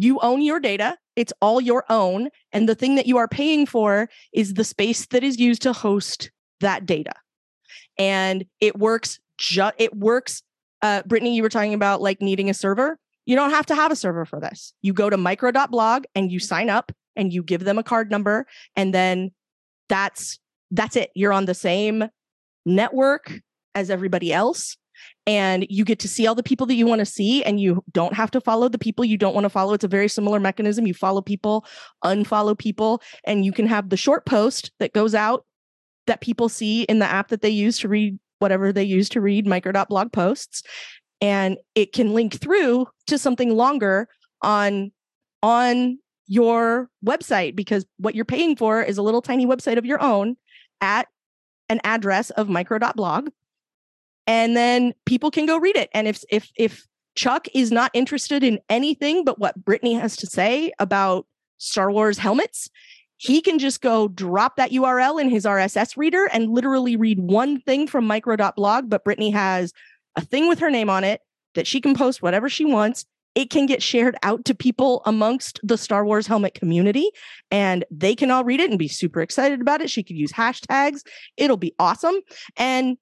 you 0.01 0.19
own 0.19 0.41
your 0.41 0.59
data 0.59 0.97
it's 1.17 1.33
all 1.41 1.59
your 1.59 1.83
own 1.89 2.29
and 2.53 2.69
the 2.69 2.75
thing 2.75 2.95
that 2.95 3.07
you 3.07 3.17
are 3.17 3.27
paying 3.27 3.65
for 3.65 4.07
is 4.31 4.53
the 4.53 4.63
space 4.63 5.07
that 5.07 5.23
is 5.23 5.39
used 5.39 5.63
to 5.63 5.73
host 5.73 6.31
that 6.61 6.85
data. 6.85 7.13
And 7.97 8.45
it 8.61 8.77
works 8.77 9.19
just 9.37 9.73
it 9.77 9.95
works 9.95 10.43
uh 10.83 11.01
brittany 11.05 11.35
you 11.35 11.41
were 11.41 11.49
talking 11.49 11.73
about 11.73 12.01
like 12.01 12.21
needing 12.21 12.49
a 12.49 12.53
server. 12.53 12.99
You 13.25 13.35
don't 13.35 13.49
have 13.49 13.65
to 13.65 13.75
have 13.75 13.91
a 13.91 13.95
server 13.95 14.25
for 14.25 14.39
this. 14.39 14.73
You 14.83 14.93
go 14.93 15.09
to 15.09 15.17
micro.blog 15.17 16.05
and 16.15 16.31
you 16.31 16.39
sign 16.39 16.69
up 16.69 16.91
and 17.15 17.33
you 17.33 17.41
give 17.41 17.63
them 17.63 17.79
a 17.79 17.83
card 17.83 18.11
number 18.11 18.45
and 18.75 18.93
then 18.93 19.31
that's 19.89 20.39
that's 20.69 20.95
it. 20.95 21.09
You're 21.15 21.33
on 21.33 21.45
the 21.45 21.55
same 21.55 22.05
network 22.63 23.33
as 23.73 23.89
everybody 23.89 24.31
else 24.31 24.77
and 25.25 25.65
you 25.69 25.83
get 25.83 25.99
to 25.99 26.07
see 26.07 26.27
all 26.27 26.35
the 26.35 26.43
people 26.43 26.67
that 26.67 26.75
you 26.75 26.85
want 26.85 26.99
to 26.99 27.05
see 27.05 27.43
and 27.43 27.59
you 27.59 27.83
don't 27.91 28.13
have 28.13 28.31
to 28.31 28.41
follow 28.41 28.69
the 28.69 28.77
people 28.77 29.03
you 29.05 29.17
don't 29.17 29.33
want 29.33 29.45
to 29.45 29.49
follow. 29.49 29.73
It's 29.73 29.83
a 29.83 29.89
very 29.89 30.07
similar 30.07 30.39
mechanism. 30.39 30.87
You 30.87 30.93
follow 30.93 31.21
people 31.21 31.65
unfollow 32.03 32.57
people 32.57 33.01
and 33.25 33.45
you 33.45 33.51
can 33.51 33.67
have 33.67 33.89
the 33.89 33.97
short 33.97 34.25
post 34.25 34.71
that 34.79 34.93
goes 34.93 35.13
out 35.15 35.45
that 36.07 36.21
people 36.21 36.49
see 36.49 36.83
in 36.83 36.99
the 36.99 37.05
app 37.05 37.29
that 37.29 37.41
they 37.41 37.49
use 37.49 37.79
to 37.79 37.87
read 37.87 38.17
whatever 38.39 38.71
they 38.71 38.83
use 38.83 39.09
to 39.09 39.21
read 39.21 39.47
micro.blog 39.47 40.11
posts 40.11 40.63
and 41.21 41.57
it 41.75 41.93
can 41.93 42.13
link 42.13 42.39
through 42.39 42.87
to 43.07 43.17
something 43.17 43.55
longer 43.55 44.07
on 44.41 44.91
on 45.43 45.97
your 46.27 46.89
website 47.05 47.55
because 47.55 47.85
what 47.97 48.15
you're 48.15 48.25
paying 48.25 48.55
for 48.55 48.81
is 48.81 48.97
a 48.97 49.01
little 49.01 49.21
tiny 49.21 49.45
website 49.45 49.77
of 49.77 49.85
your 49.85 50.01
own 50.01 50.35
at 50.81 51.07
an 51.69 51.79
address 51.83 52.29
of 52.31 52.49
micro.blog 52.49 53.29
and 54.27 54.55
then 54.55 54.93
people 55.05 55.31
can 55.31 55.45
go 55.45 55.57
read 55.57 55.75
it 55.75 55.89
and 55.93 56.07
if 56.07 56.23
if 56.29 56.51
if 56.55 56.85
chuck 57.15 57.47
is 57.55 57.71
not 57.71 57.89
interested 57.93 58.43
in 58.43 58.59
anything 58.69 59.23
but 59.23 59.39
what 59.39 59.63
brittany 59.63 59.95
has 59.95 60.15
to 60.15 60.27
say 60.27 60.71
about 60.77 61.25
star 61.57 61.91
wars 61.91 62.17
helmets 62.17 62.69
he 63.15 63.41
can 63.41 63.57
just 63.57 63.81
go 63.81 64.07
drop 64.09 64.57
that 64.57 64.71
url 64.71 65.19
in 65.19 65.29
his 65.29 65.45
rss 65.45 65.97
reader 65.97 66.29
and 66.31 66.51
literally 66.51 66.95
read 66.95 67.19
one 67.19 67.59
thing 67.61 67.87
from 67.87 68.05
micro.blog 68.05 68.89
but 68.89 69.03
brittany 69.03 69.31
has 69.31 69.73
a 70.15 70.21
thing 70.21 70.47
with 70.47 70.59
her 70.59 70.69
name 70.69 70.89
on 70.89 71.03
it 71.03 71.21
that 71.55 71.65
she 71.65 71.81
can 71.81 71.95
post 71.95 72.21
whatever 72.21 72.49
she 72.49 72.65
wants 72.65 73.05
it 73.37 73.51
can 73.51 73.67
get 73.67 73.83
shared 73.83 74.15
out 74.23 74.45
to 74.45 74.55
people 74.55 75.03
amongst 75.05 75.59
the 75.61 75.77
Star 75.77 76.03
Wars 76.03 76.25
helmet 76.25 76.55
community 76.55 77.11
and 77.51 77.85
they 77.91 78.15
can 78.15 78.31
all 78.31 78.43
read 78.43 78.59
it 78.59 78.71
and 78.71 78.79
be 78.79 78.87
super 78.87 79.21
excited 79.21 79.61
about 79.61 79.79
it. 79.79 79.91
She 79.91 80.01
could 80.01 80.15
use 80.15 80.31
hashtags. 80.31 81.01
It'll 81.37 81.55
be 81.55 81.75
awesome. 81.77 82.15
And 82.57 82.97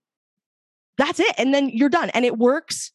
that's 0.98 1.20
it. 1.20 1.34
And 1.38 1.54
then 1.54 1.70
you're 1.70 1.90
done. 1.90 2.10
And 2.12 2.26
it 2.26 2.38
works 2.38 2.92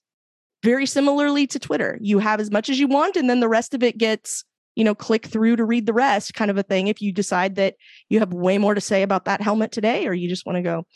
very 0.62 0.86
similarly 0.86 1.46
to 1.48 1.58
Twitter. 1.58 1.98
You 2.00 2.18
have 2.18 2.40
as 2.40 2.50
much 2.50 2.68
as 2.68 2.78
you 2.78 2.86
want, 2.86 3.16
and 3.16 3.28
then 3.28 3.40
the 3.40 3.48
rest 3.48 3.74
of 3.74 3.82
it 3.82 3.98
gets, 3.98 4.44
you 4.76 4.84
know, 4.84 4.94
click 4.94 5.26
through 5.26 5.56
to 5.56 5.64
read 5.64 5.86
the 5.86 5.92
rest 5.92 6.34
kind 6.34 6.50
of 6.50 6.58
a 6.58 6.62
thing. 6.62 6.88
If 6.88 7.00
you 7.00 7.12
decide 7.12 7.56
that 7.56 7.76
you 8.08 8.18
have 8.18 8.32
way 8.32 8.58
more 8.58 8.74
to 8.74 8.80
say 8.80 9.02
about 9.02 9.24
that 9.24 9.40
helmet 9.40 9.72
today, 9.72 10.06
or 10.06 10.12
you 10.12 10.28
just 10.28 10.46
want 10.46 10.56
to 10.56 10.62
go, 10.62 10.86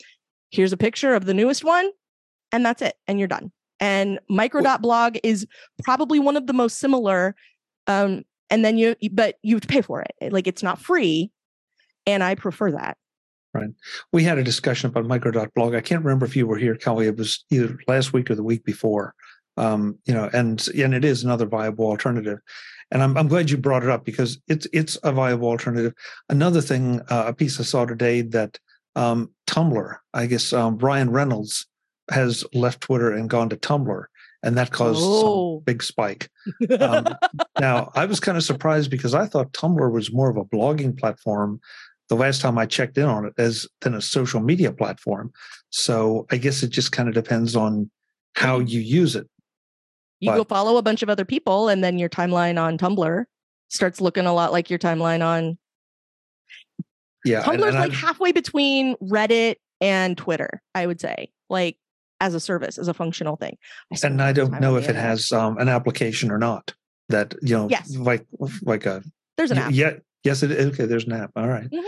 here's 0.51 0.73
a 0.73 0.77
picture 0.77 1.15
of 1.15 1.25
the 1.25 1.33
newest 1.33 1.63
one, 1.63 1.89
and 2.51 2.65
that's 2.65 2.81
it. 2.81 2.95
And 3.07 3.19
you're 3.19 3.27
done. 3.27 3.51
And 3.79 4.19
micro.blog 4.29 5.17
is 5.23 5.45
probably 5.83 6.19
one 6.19 6.37
of 6.37 6.47
the 6.47 6.53
most 6.53 6.79
similar. 6.79 7.35
Um, 7.87 8.23
and 8.49 8.63
then 8.63 8.77
you, 8.77 8.95
but 9.11 9.35
you 9.41 9.55
have 9.55 9.61
to 9.61 9.67
pay 9.67 9.81
for 9.81 10.01
it. 10.01 10.31
Like 10.31 10.47
it's 10.47 10.63
not 10.63 10.79
free. 10.79 11.31
And 12.05 12.23
I 12.23 12.35
prefer 12.35 12.71
that. 12.71 12.97
Right. 13.55 13.69
We 14.11 14.23
had 14.23 14.37
a 14.37 14.43
discussion 14.43 14.89
about 14.89 15.05
micro.blog. 15.05 15.75
I 15.75 15.79
can't 15.79 16.03
remember 16.03 16.25
if 16.25 16.35
you 16.35 16.45
were 16.45 16.57
here, 16.57 16.75
Kelly. 16.75 17.07
It 17.07 17.15
was 17.15 17.45
either 17.49 17.79
last 17.87 18.11
week 18.11 18.29
or 18.29 18.35
the 18.35 18.43
week 18.43 18.65
before. 18.65 19.15
Um, 19.55 19.97
you 20.03 20.13
know, 20.13 20.29
and 20.33 20.67
and 20.77 20.93
it 20.93 21.05
is 21.05 21.23
another 21.23 21.45
viable 21.45 21.85
alternative. 21.85 22.39
And 22.91 23.01
I'm 23.01 23.17
I'm 23.17 23.29
glad 23.29 23.49
you 23.49 23.55
brought 23.55 23.83
it 23.83 23.89
up 23.89 24.03
because 24.03 24.39
it's 24.49 24.67
it's 24.73 24.97
a 25.03 25.13
viable 25.13 25.47
alternative. 25.47 25.93
Another 26.27 26.59
thing, 26.59 26.99
uh, 27.09 27.25
a 27.27 27.33
piece 27.33 27.57
I 27.57 27.63
saw 27.63 27.85
today 27.85 28.21
that 28.23 28.59
um, 28.97 29.31
Tumblr, 29.47 29.95
I 30.13 30.25
guess 30.25 30.51
um, 30.51 30.77
Ryan 30.77 31.11
Reynolds 31.11 31.65
has 32.11 32.43
left 32.53 32.81
Twitter 32.81 33.11
and 33.11 33.29
gone 33.29 33.47
to 33.49 33.57
Tumblr, 33.57 34.03
and 34.43 34.57
that 34.57 34.71
caused 34.71 34.99
oh. 35.01 35.57
some 35.57 35.63
big 35.63 35.81
spike. 35.81 36.29
Um, 36.79 37.07
now, 37.59 37.91
I 37.95 38.05
was 38.05 38.19
kind 38.19 38.37
of 38.37 38.43
surprised 38.43 38.91
because 38.91 39.15
I 39.15 39.25
thought 39.25 39.53
Tumblr 39.53 39.91
was 39.91 40.13
more 40.13 40.29
of 40.29 40.37
a 40.37 40.45
blogging 40.45 40.97
platform. 40.97 41.59
The 42.09 42.15
last 42.15 42.41
time 42.41 42.57
I 42.57 42.65
checked 42.65 42.97
in 42.97 43.05
on 43.05 43.25
it, 43.25 43.33
as 43.37 43.67
than 43.81 43.95
a 43.95 44.01
social 44.01 44.39
media 44.39 44.71
platform. 44.71 45.31
So 45.69 46.25
I 46.31 46.37
guess 46.37 46.63
it 46.63 46.69
just 46.69 46.91
kind 46.91 47.09
of 47.09 47.15
depends 47.15 47.55
on 47.55 47.89
how 48.35 48.59
you 48.59 48.79
use 48.79 49.15
it. 49.15 49.27
You 50.19 50.31
but, 50.31 50.37
go 50.37 50.43
follow 50.43 50.77
a 50.77 50.81
bunch 50.81 51.03
of 51.03 51.09
other 51.09 51.25
people, 51.25 51.67
and 51.69 51.83
then 51.83 51.97
your 51.97 52.09
timeline 52.09 52.61
on 52.61 52.77
Tumblr 52.77 53.25
starts 53.69 53.99
looking 54.01 54.25
a 54.25 54.33
lot 54.33 54.51
like 54.51 54.69
your 54.69 54.79
timeline 54.79 55.25
on. 55.25 55.57
Yeah, 57.25 57.43
Tumblr's 57.43 57.53
and, 57.53 57.63
and 57.63 57.75
like 57.75 57.91
I've, 57.91 57.97
halfway 57.97 58.31
between 58.31 58.95
Reddit 58.97 59.55
and 59.81 60.17
Twitter. 60.17 60.61
I 60.73 60.85
would 60.85 61.01
say, 61.01 61.31
like 61.49 61.77
as 62.21 62.33
a 62.33 62.39
service, 62.39 62.77
as 62.77 62.87
a 62.87 62.93
functional 62.93 63.35
thing. 63.35 63.57
I 63.91 64.07
and 64.07 64.21
I 64.21 64.31
don't 64.31 64.59
know 64.59 64.77
if 64.77 64.89
it 64.89 64.95
has 64.95 65.31
um, 65.31 65.57
an 65.57 65.69
application 65.69 66.31
or 66.31 66.37
not. 66.37 66.73
That 67.09 67.35
you 67.41 67.55
know, 67.55 67.67
yes. 67.69 67.95
like 67.95 68.25
like 68.63 68.85
a 68.85 69.03
there's 69.37 69.51
an 69.51 69.57
app. 69.57 69.71
Yeah, 69.73 69.93
yes, 70.25 70.43
it 70.43 70.51
is. 70.51 70.67
Okay, 70.67 70.85
there's 70.85 71.05
an 71.05 71.13
app. 71.13 71.31
All 71.35 71.47
right. 71.47 71.69
mm-hmm. 71.69 71.85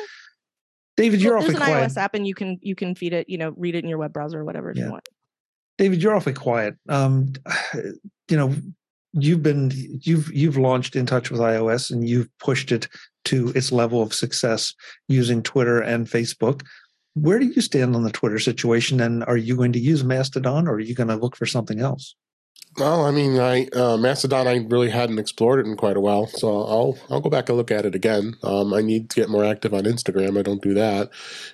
David, 0.95 1.21
you're 1.21 1.33
well, 1.33 1.43
awfully 1.43 1.55
there's 1.55 1.69
an 1.69 1.75
iOS 1.75 1.97
app, 1.97 2.13
and 2.15 2.25
you 2.25 2.33
can 2.33 2.57
you 2.61 2.75
can 2.75 2.95
feed 2.95 3.13
it. 3.13 3.29
You 3.29 3.37
know, 3.37 3.53
read 3.57 3.75
it 3.75 3.83
in 3.83 3.89
your 3.89 3.99
web 3.99 4.13
browser 4.13 4.39
or 4.39 4.45
whatever 4.45 4.73
yeah. 4.75 4.85
you 4.85 4.91
want. 4.91 5.09
David, 5.77 6.01
you're 6.01 6.15
awfully 6.15 6.33
quiet. 6.33 6.75
Um, 6.89 7.33
you 8.29 8.37
know, 8.37 8.55
you've 9.13 9.43
been 9.43 9.71
you've 9.73 10.33
you've 10.33 10.57
launched 10.57 10.95
in 10.95 11.05
touch 11.05 11.29
with 11.29 11.41
iOS, 11.41 11.91
and 11.91 12.07
you've 12.07 12.29
pushed 12.39 12.71
it 12.71 12.87
to 13.25 13.49
its 13.49 13.71
level 13.71 14.01
of 14.01 14.13
success 14.13 14.73
using 15.07 15.43
Twitter 15.43 15.81
and 15.81 16.07
Facebook 16.07 16.61
where 17.21 17.39
do 17.39 17.45
you 17.45 17.61
stand 17.61 17.95
on 17.95 18.03
the 18.03 18.11
Twitter 18.11 18.39
situation? 18.39 19.01
And 19.01 19.23
are 19.25 19.37
you 19.37 19.55
going 19.55 19.73
to 19.73 19.79
use 19.79 20.03
Mastodon 20.03 20.67
or 20.67 20.73
are 20.73 20.79
you 20.79 20.93
going 20.93 21.09
to 21.09 21.15
look 21.15 21.35
for 21.35 21.45
something 21.45 21.79
else? 21.79 22.15
Well, 22.79 23.05
I 23.05 23.11
mean, 23.11 23.39
I 23.39 23.65
uh, 23.75 23.97
Mastodon, 23.97 24.47
I 24.47 24.57
really 24.57 24.91
hadn't 24.91 25.17
explored 25.17 25.59
it 25.59 25.65
in 25.65 25.75
quite 25.77 25.97
a 25.97 25.99
while, 25.99 26.27
so 26.27 26.47
I'll 26.61 26.97
I'll 27.09 27.21
go 27.21 27.29
back 27.29 27.49
and 27.49 27.57
look 27.57 27.71
at 27.71 27.85
it 27.85 27.95
again. 27.95 28.35
Um, 28.43 28.71
I 28.71 28.81
need 28.81 29.09
to 29.09 29.15
get 29.15 29.29
more 29.29 29.43
active 29.43 29.73
on 29.73 29.85
Instagram. 29.85 30.37
I 30.37 30.43
don't 30.43 30.61
do 30.61 30.75
that, 30.75 31.09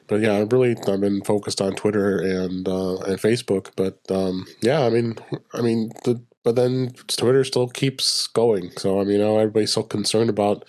but 0.08 0.20
yeah, 0.20 0.34
I 0.34 0.42
really 0.42 0.75
I've 0.86 1.00
been 1.00 1.22
focused 1.24 1.62
on 1.62 1.75
Twitter 1.75 2.18
and 2.20 2.68
uh, 2.68 2.98
and 2.98 3.20
Facebook. 3.20 3.72
But 3.77 4.00
um, 4.12 4.46
yeah, 4.62 4.86
I 4.86 4.89
mean, 4.89 5.15
I 5.53 5.62
mean 5.62 5.92
the 6.03 6.22
but 6.44 6.58
then 6.58 6.92
Twitter 7.08 7.46
still 7.46 7.70
keeps 7.70 8.27
going. 8.27 8.72
So 8.72 9.00
I 9.00 9.06
mean, 9.06 9.13
you 9.13 9.20
know, 9.20 9.38
everybody's 9.38 9.72
so 9.72 9.84
concerned 9.84 10.30
about 10.30 10.65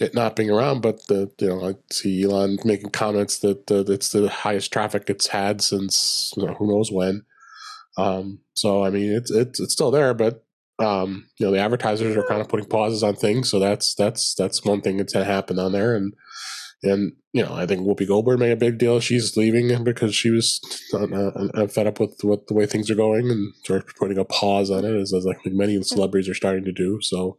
it 0.00 0.14
not 0.14 0.34
being 0.34 0.50
around, 0.50 0.80
but 0.80 1.06
the 1.06 1.30
you 1.38 1.48
know 1.48 1.68
I 1.68 1.74
see 1.92 2.24
Elon 2.24 2.58
making 2.64 2.90
comments 2.90 3.38
that 3.38 3.70
uh, 3.70 3.84
it's 3.86 4.10
the 4.10 4.28
highest 4.28 4.72
traffic 4.72 5.04
it's 5.08 5.28
had 5.28 5.60
since 5.62 6.34
you 6.36 6.44
know, 6.44 6.54
who 6.54 6.66
knows 6.66 6.90
when. 6.90 7.24
Um, 7.96 8.40
so 8.54 8.84
I 8.84 8.90
mean, 8.90 9.12
it's 9.12 9.30
it's 9.30 9.60
it's 9.60 9.72
still 9.72 9.90
there, 9.90 10.14
but 10.14 10.44
um, 10.78 11.28
you 11.38 11.46
know 11.46 11.52
the 11.52 11.60
advertisers 11.60 12.16
are 12.16 12.26
kind 12.26 12.40
of 12.40 12.48
putting 12.48 12.66
pauses 12.66 13.02
on 13.02 13.14
things. 13.14 13.50
So 13.50 13.58
that's 13.58 13.94
that's 13.94 14.34
that's 14.34 14.64
one 14.64 14.80
thing 14.80 14.96
that's 14.96 15.12
happened 15.12 15.60
on 15.60 15.72
there, 15.72 15.94
and 15.94 16.14
and 16.82 17.12
you 17.32 17.42
know, 17.42 17.54
I 17.54 17.66
think 17.66 17.86
Whoopi 17.86 18.06
Goldberg 18.06 18.38
made 18.38 18.52
a 18.52 18.56
big 18.56 18.78
deal. 18.78 19.00
She's 19.00 19.36
leaving 19.36 19.84
because 19.84 20.14
she 20.14 20.30
was 20.30 20.60
uh, 20.92 21.66
fed 21.66 21.86
up 21.86 21.98
with 21.98 22.18
what 22.22 22.46
the 22.48 22.54
way 22.54 22.66
things 22.66 22.90
are 22.90 22.94
going 22.94 23.30
and 23.30 23.54
sort 23.64 23.84
of 23.84 23.96
putting 23.96 24.18
a 24.18 24.24
pause 24.24 24.70
on 24.70 24.84
it, 24.84 24.94
as, 24.94 25.14
as 25.14 25.24
think 25.24 25.56
many 25.56 25.80
celebrities 25.82 26.28
are 26.28 26.34
starting 26.34 26.64
to 26.64 26.72
do. 26.72 27.00
So 27.00 27.38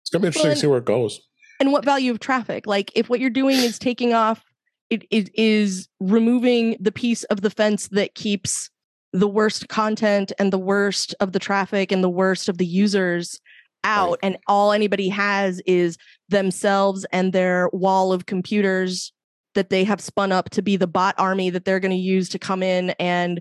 it's 0.00 0.10
gonna 0.10 0.22
be 0.22 0.26
interesting 0.28 0.48
well, 0.48 0.54
to 0.54 0.60
see 0.60 0.66
where 0.66 0.78
it 0.78 0.84
goes. 0.84 1.20
And 1.60 1.70
what 1.70 1.84
value 1.84 2.10
of 2.10 2.18
traffic? 2.18 2.66
Like, 2.66 2.90
if 2.94 3.08
what 3.08 3.20
you're 3.20 3.30
doing 3.30 3.56
is 3.56 3.78
taking 3.78 4.12
off, 4.12 4.44
it, 4.90 5.06
it 5.10 5.30
is 5.34 5.88
removing 6.00 6.76
the 6.80 6.92
piece 6.92 7.24
of 7.24 7.42
the 7.42 7.50
fence 7.50 7.88
that 7.88 8.14
keeps 8.14 8.70
the 9.14 9.28
worst 9.28 9.68
content 9.68 10.32
and 10.40 10.52
the 10.52 10.58
worst 10.58 11.14
of 11.20 11.32
the 11.32 11.38
traffic 11.38 11.92
and 11.92 12.02
the 12.02 12.10
worst 12.10 12.48
of 12.48 12.58
the 12.58 12.66
users 12.66 13.40
out 13.84 14.10
right. 14.10 14.18
and 14.24 14.38
all 14.48 14.72
anybody 14.72 15.08
has 15.08 15.62
is 15.66 15.96
themselves 16.28 17.06
and 17.12 17.32
their 17.32 17.70
wall 17.72 18.12
of 18.12 18.26
computers 18.26 19.12
that 19.54 19.70
they 19.70 19.84
have 19.84 20.00
spun 20.00 20.32
up 20.32 20.50
to 20.50 20.62
be 20.62 20.76
the 20.76 20.88
bot 20.88 21.14
army 21.16 21.48
that 21.48 21.64
they're 21.64 21.78
going 21.78 21.92
to 21.92 21.96
use 21.96 22.28
to 22.28 22.40
come 22.40 22.60
in 22.60 22.90
and 22.98 23.40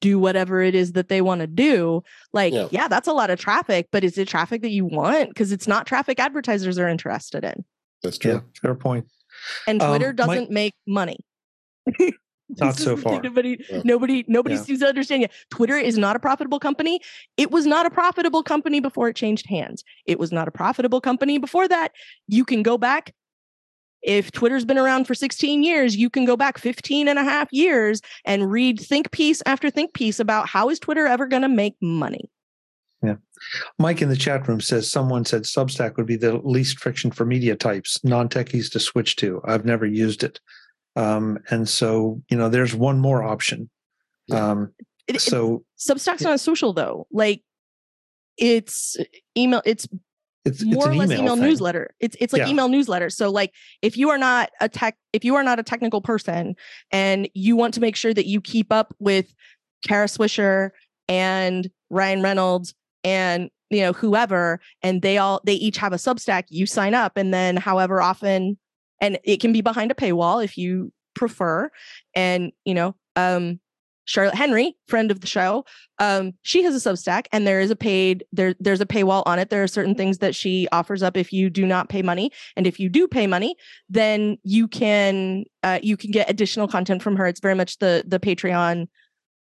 do 0.00 0.18
whatever 0.18 0.62
it 0.62 0.74
is 0.74 0.92
that 0.92 1.08
they 1.08 1.20
want 1.20 1.42
to 1.42 1.46
do. 1.46 2.02
Like 2.32 2.54
yeah. 2.54 2.68
yeah 2.70 2.88
that's 2.88 3.08
a 3.08 3.12
lot 3.12 3.28
of 3.28 3.38
traffic 3.38 3.88
but 3.92 4.02
is 4.02 4.16
it 4.16 4.26
traffic 4.26 4.62
that 4.62 4.70
you 4.70 4.86
want? 4.86 5.28
Because 5.28 5.52
it's 5.52 5.68
not 5.68 5.86
traffic 5.86 6.18
advertisers 6.18 6.78
are 6.78 6.88
interested 6.88 7.44
in. 7.44 7.62
That's 8.02 8.16
true. 8.16 8.32
yeah, 8.32 8.40
fair 8.62 8.74
point. 8.74 9.06
And 9.66 9.80
twitter 9.80 10.10
um, 10.10 10.16
doesn't 10.16 10.50
my- 10.50 10.54
make 10.54 10.74
money 10.86 11.18
not 12.58 12.76
so 12.76 12.96
far. 12.96 13.20
Nobody, 13.22 13.64
yeah. 13.68 13.82
nobody, 13.84 14.24
nobody 14.28 14.54
yeah. 14.54 14.62
seems 14.62 14.80
to 14.80 14.86
understand 14.86 15.22
yet. 15.22 15.32
Twitter 15.50 15.76
is 15.76 15.98
not 15.98 16.16
a 16.16 16.18
profitable 16.18 16.58
company. 16.58 17.00
It 17.36 17.50
was 17.50 17.66
not 17.66 17.86
a 17.86 17.90
profitable 17.90 18.42
company 18.42 18.80
before 18.80 19.08
it 19.08 19.16
changed 19.16 19.46
hands. 19.48 19.84
It 20.06 20.18
was 20.18 20.32
not 20.32 20.48
a 20.48 20.50
profitable 20.50 21.00
company 21.00 21.38
before 21.38 21.68
that. 21.68 21.92
You 22.26 22.44
can 22.44 22.62
go 22.62 22.78
back. 22.78 23.14
If 24.02 24.32
Twitter's 24.32 24.64
been 24.64 24.78
around 24.78 25.06
for 25.06 25.14
16 25.14 25.62
years, 25.62 25.94
you 25.94 26.08
can 26.08 26.24
go 26.24 26.36
back 26.36 26.56
15 26.56 27.06
and 27.06 27.18
a 27.18 27.24
half 27.24 27.52
years 27.52 28.00
and 28.24 28.50
read 28.50 28.80
think 28.80 29.10
piece 29.10 29.42
after 29.44 29.70
think 29.70 29.92
piece 29.92 30.18
about 30.18 30.48
how 30.48 30.70
is 30.70 30.78
Twitter 30.78 31.06
ever 31.06 31.26
going 31.26 31.42
to 31.42 31.48
make 31.48 31.74
money. 31.82 32.30
Yeah. 33.02 33.16
Mike 33.78 34.02
in 34.02 34.08
the 34.08 34.16
chat 34.16 34.46
room 34.46 34.60
says 34.60 34.90
someone 34.90 35.24
said 35.24 35.42
Substack 35.42 35.96
would 35.96 36.06
be 36.06 36.16
the 36.16 36.38
least 36.38 36.78
friction 36.78 37.10
for 37.10 37.24
media 37.24 37.56
types, 37.56 38.02
non 38.04 38.28
techies 38.28 38.70
to 38.72 38.80
switch 38.80 39.16
to. 39.16 39.40
I've 39.44 39.64
never 39.64 39.86
used 39.86 40.22
it. 40.22 40.40
Um, 40.96 41.38
and 41.50 41.68
so, 41.68 42.22
you 42.28 42.36
know, 42.36 42.48
there's 42.48 42.74
one 42.74 42.98
more 42.98 43.22
option. 43.22 43.70
Um, 44.32 44.72
it, 45.06 45.20
so 45.20 45.64
Substack's 45.78 46.22
not 46.22 46.38
social 46.40 46.72
though. 46.72 47.06
Like 47.10 47.42
it's 48.36 48.96
email, 49.36 49.62
it's 49.64 49.88
it's 50.44 50.62
more 50.64 50.86
it's 50.86 50.86
or 50.86 50.94
less 50.94 51.10
email, 51.10 51.20
email 51.20 51.36
newsletter. 51.36 51.94
It's 52.00 52.16
it's 52.20 52.32
like 52.32 52.40
Yeah. 52.40 52.48
email 52.48 52.68
newsletter. 52.68 53.10
So 53.10 53.30
like 53.30 53.52
if 53.82 53.96
you 53.96 54.10
are 54.10 54.18
not 54.18 54.50
a 54.60 54.68
tech 54.68 54.96
if 55.12 55.24
you 55.24 55.34
are 55.34 55.42
not 55.42 55.58
a 55.58 55.62
technical 55.62 56.00
person 56.00 56.54
and 56.90 57.28
you 57.34 57.56
want 57.56 57.74
to 57.74 57.80
make 57.80 57.96
sure 57.96 58.14
that 58.14 58.26
you 58.26 58.40
keep 58.40 58.72
up 58.72 58.94
with 58.98 59.34
Kara 59.86 60.06
Swisher 60.06 60.70
and 61.08 61.70
Ryan 61.90 62.22
Reynolds 62.22 62.74
and 63.04 63.50
you 63.70 63.80
know 63.82 63.92
whoever 63.92 64.60
and 64.82 65.02
they 65.02 65.18
all 65.18 65.40
they 65.44 65.54
each 65.54 65.76
have 65.78 65.92
a 65.92 65.96
substack 65.96 66.44
you 66.48 66.66
sign 66.66 66.94
up 66.94 67.16
and 67.16 67.32
then 67.32 67.56
however 67.56 68.00
often 68.00 68.58
and 69.00 69.18
it 69.24 69.40
can 69.40 69.52
be 69.52 69.60
behind 69.60 69.90
a 69.90 69.94
paywall 69.94 70.42
if 70.44 70.56
you 70.56 70.92
prefer 71.14 71.70
and 72.14 72.52
you 72.64 72.74
know 72.74 72.94
um 73.16 73.58
Charlotte 74.10 74.34
Henry, 74.34 74.76
friend 74.88 75.12
of 75.12 75.20
the 75.20 75.28
show, 75.28 75.64
um, 76.00 76.32
she 76.42 76.64
has 76.64 76.74
a 76.74 76.90
Substack, 76.90 77.26
and 77.30 77.46
there 77.46 77.60
is 77.60 77.70
a 77.70 77.76
paid 77.76 78.24
there. 78.32 78.56
There's 78.58 78.80
a 78.80 78.86
paywall 78.86 79.22
on 79.24 79.38
it. 79.38 79.50
There 79.50 79.62
are 79.62 79.68
certain 79.68 79.94
things 79.94 80.18
that 80.18 80.34
she 80.34 80.66
offers 80.72 81.00
up 81.00 81.16
if 81.16 81.32
you 81.32 81.48
do 81.48 81.64
not 81.64 81.88
pay 81.88 82.02
money, 82.02 82.32
and 82.56 82.66
if 82.66 82.80
you 82.80 82.88
do 82.88 83.06
pay 83.06 83.28
money, 83.28 83.54
then 83.88 84.36
you 84.42 84.66
can 84.66 85.44
uh, 85.62 85.78
you 85.80 85.96
can 85.96 86.10
get 86.10 86.28
additional 86.28 86.66
content 86.66 87.04
from 87.04 87.14
her. 87.14 87.26
It's 87.28 87.38
very 87.38 87.54
much 87.54 87.78
the 87.78 88.02
the 88.04 88.18
Patreon 88.18 88.88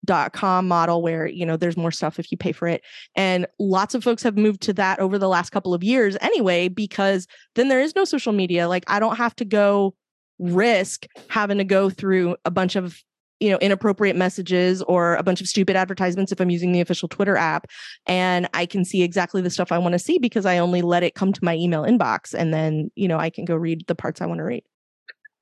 dot 0.04 0.33
com 0.33 0.66
model 0.66 1.02
where 1.02 1.26
you 1.26 1.45
know 1.45 1.57
there's 1.57 1.76
more 1.76 1.90
stuff 1.90 2.19
if 2.19 2.30
you 2.30 2.38
pay 2.38 2.52
for 2.52 2.69
it. 2.69 2.83
And 3.16 3.47
lots 3.59 3.95
of 3.95 4.02
folks 4.02 4.23
have 4.23 4.37
moved 4.37 4.62
to 4.62 4.73
that 4.75 4.99
over 4.99 5.19
the 5.19 5.28
last 5.28 5.50
couple 5.50 5.75
of 5.75 5.85
years 5.85 6.16
anyway 6.21 6.69
because 6.69 7.26
then 7.54 7.69
there 7.69 7.80
is 7.80 7.95
no 7.95 8.04
social 8.04 8.33
media. 8.33 8.69
Like 8.69 8.85
i 8.88 8.99
don't 8.99 9.16
have 9.16 9.35
to 9.37 9.45
go 9.45 9.95
risk 10.38 11.07
having 11.28 11.59
to 11.59 11.64
go 11.64 11.90
through 11.90 12.37
a 12.45 12.50
bunch 12.50 12.76
of 12.76 13.02
you 13.40 13.50
know 13.50 13.59
inappropriate 13.59 14.16
messages 14.16 14.83
or 14.83 15.16
a 15.16 15.23
bunch 15.23 15.40
of 15.40 15.47
stupid 15.47 15.76
advertisements 15.76 16.33
if 16.33 16.40
i'm 16.40 16.50
using 16.50 16.73
the 16.73 16.80
official 16.80 17.09
twitter 17.09 17.37
app 17.37 17.66
and 18.07 18.49
i 18.54 18.64
can 18.64 18.85
see 18.85 19.02
exactly 19.02 19.42
the 19.42 19.50
stuff 19.50 19.73
i 19.73 19.78
want 19.78 19.92
to 19.92 19.99
see 19.99 20.19
because 20.19 20.47
i 20.47 20.59
only 20.59 20.83
let 20.83 21.02
it 21.02 21.14
come 21.14 21.33
to 21.33 21.45
my 21.45 21.54
email 21.54 21.83
inbox 21.83 22.35
and 22.35 22.54
then 22.54 22.90
you 22.95 23.07
know 23.09 23.19
i 23.19 23.28
can 23.28 23.45
go 23.45 23.54
read 23.54 23.85
the 23.87 23.95
parts 23.95 24.21
i 24.21 24.26
want 24.26 24.38
to 24.38 24.45
read. 24.45 24.62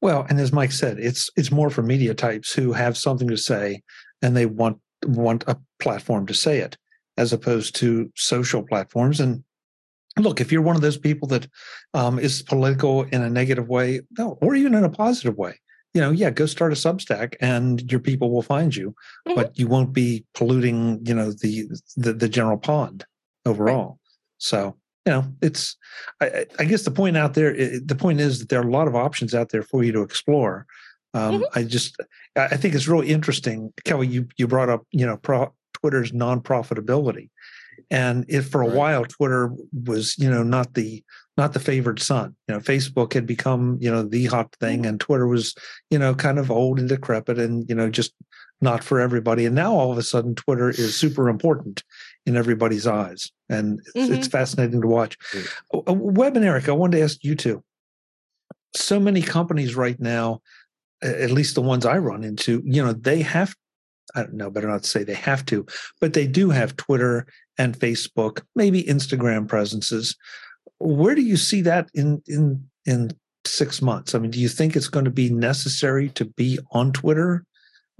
Well, 0.01 0.27
and 0.29 0.39
as 0.39 0.53
Mike 0.53 0.71
said, 0.71 1.01
it's 1.01 1.29
it's 1.37 1.51
more 1.51 1.71
for 1.71 1.83
media 1.83 2.15
types 2.15 2.53
who 2.53 2.73
have 2.73 2.97
something 2.97 3.27
to 3.29 3.37
say 3.37 3.83
and 4.23 4.37
they 4.37 4.47
want 4.47 4.79
want 5.07 5.45
a 5.47 5.57
platform 5.79 6.27
to 6.27 6.35
say 6.35 6.59
it, 6.59 6.77
as 7.17 7.33
opposed 7.33 7.75
to 7.77 8.11
social 8.17 8.63
platforms. 8.63 9.21
And 9.21 9.45
look, 10.19 10.41
if 10.41 10.51
you're 10.51 10.63
one 10.63 10.77
of 10.77 10.83
those 10.83 10.99
people 10.99 11.29
that 11.29 11.47
um, 11.95 12.19
is 12.19 12.43
political 12.43 13.05
in 13.05 13.23
a 13.23 13.31
negative 13.31 13.69
way, 13.69 14.01
no, 14.19 14.39
or 14.43 14.55
even 14.57 14.75
in 14.75 14.85
a 14.85 14.91
positive 14.91 15.37
way, 15.37 15.55
you 15.95 16.01
know, 16.01 16.11
yeah, 16.11 16.31
go 16.31 16.47
start 16.47 16.73
a 16.73 16.77
Substack 16.77 17.35
and 17.41 17.91
your 17.91 18.01
people 18.01 18.31
will 18.31 18.43
find 18.43 18.75
you, 18.75 18.95
Mhm. 19.29 19.35
but 19.37 19.59
you 19.59 19.69
won't 19.69 19.93
be 19.93 20.25
polluting, 20.35 21.01
you 21.05 21.15
know, 21.15 21.31
the 21.33 21.69
the, 21.97 22.13
the 22.13 22.29
general 22.29 22.59
pond 22.59 23.05
overall. 23.47 23.99
So 24.39 24.77
you 25.07 25.13
know, 25.13 25.25
it's. 25.41 25.77
I, 26.21 26.45
I- 26.59 26.65
guess 26.65 26.83
the 26.83 26.91
point 26.91 27.17
out 27.17 27.33
there, 27.33 27.55
the 27.81 27.95
point 27.97 28.21
is 28.21 28.41
that 28.41 28.51
there 28.51 28.61
are 28.61 28.69
a 28.69 28.71
lot 28.71 28.89
of 28.89 28.95
options 28.95 29.35
out 29.35 29.49
there 29.51 29.63
for 29.63 29.83
you 29.83 29.93
to 29.93 30.03
explore. 30.03 30.67
Um, 31.15 31.45
I 31.55 31.65
just, 31.65 31.97
I 32.37 32.57
think 32.57 32.75
it's 32.75 32.89
really 32.89 33.09
interesting, 33.09 33.73
Kelly. 33.85 34.07
You 34.07 34.29
you 34.37 34.47
brought 34.47 34.69
up, 34.69 34.85
you 34.93 35.07
know, 35.07 35.17
pro, 35.17 35.53
Twitter's 35.75 36.13
non 36.13 36.41
profitability, 36.41 37.31
and 37.91 38.25
if 38.29 38.49
for 38.51 38.63
a 38.63 38.67
Right. 38.69 38.77
while 38.77 39.05
Twitter 39.05 39.51
was, 39.85 40.17
you 40.19 40.31
know, 40.31 40.43
not 40.43 40.75
the 40.75 41.03
not 41.37 41.53
the 41.53 41.61
favored 41.61 42.01
son. 42.01 42.35
You 42.49 42.57
know, 42.57 42.61
Facebook 42.61 43.13
had 43.15 43.27
become, 43.27 43.79
you 43.81 43.91
know, 43.91 44.03
the 44.03 44.27
hot 44.27 44.55
thing, 44.61 44.85
and 44.87 45.01
Twitter 45.01 45.27
was, 45.27 45.55
you 45.91 45.99
know, 45.99 46.15
kind 46.15 46.39
of 46.39 46.51
old 46.51 46.79
and 46.79 46.89
decrepit, 46.89 47.39
and 47.39 47.69
you 47.69 47.75
know, 47.75 47.89
just 47.89 48.13
not 48.61 48.83
for 48.83 49.01
everybody. 49.01 49.47
And 49.47 49.55
now 49.55 49.73
all 49.73 49.93
of 49.93 49.99
a 49.99 50.03
sudden, 50.03 50.35
Twitter 50.35 50.69
is 50.69 50.97
super 50.97 51.29
important 51.29 51.85
in 52.27 52.37
everybody's 52.37 52.87
eyes, 52.87 53.31
and 53.49 53.81
it's, 53.95 54.11
it's 54.11 54.29
fascinating 54.29 54.83
to 54.83 54.89
watch. 54.89 55.17
Uh, 55.73 55.79
uh, 55.89 55.95
Web 55.95 56.37
and 56.37 56.45
Eric, 56.45 56.69
I 56.69 56.73
wanted 56.73 56.99
to 56.99 57.05
ask 57.05 57.25
you 57.25 57.35
too. 57.35 57.63
So 58.77 59.01
many 59.01 59.23
companies 59.23 59.75
right 59.77 59.99
now, 59.99 60.43
at 61.03 61.31
least 61.31 61.55
the 61.55 61.63
ones 61.63 61.87
I 61.87 61.99
run 61.99 62.25
into, 62.25 62.63
you 62.65 62.83
know, 62.83 62.93
they 62.93 63.23
have. 63.23 63.55
I 64.15 64.23
don't 64.23 64.35
know, 64.35 64.51
better 64.51 64.69
not 64.69 64.85
to 64.85 64.89
say 64.89 65.05
they 65.05 65.15
have 65.15 65.45
to, 65.47 65.67
but 66.01 66.15
they 66.15 66.27
do 66.27 66.49
have 66.49 66.77
Twitter 66.77 67.27
and 67.59 67.79
Facebook, 67.79 68.41
maybe 68.57 68.83
Instagram 68.83 69.47
presences. 69.47 70.17
Where 70.79 71.15
do 71.15 71.21
you 71.21 71.37
see 71.37 71.61
that 71.63 71.91
in 71.93 72.23
in 72.27 72.67
in 72.87 73.11
six 73.45 73.83
months? 73.83 74.15
I 74.15 74.19
mean, 74.19 74.31
do 74.31 74.41
you 74.41 74.49
think 74.49 74.77
it's 74.77 74.89
going 74.89 75.05
to 75.05 75.11
be 75.11 75.29
necessary 75.29 76.09
to 76.11 76.25
be 76.25 76.59
on 76.73 76.93
Twitter 76.93 77.45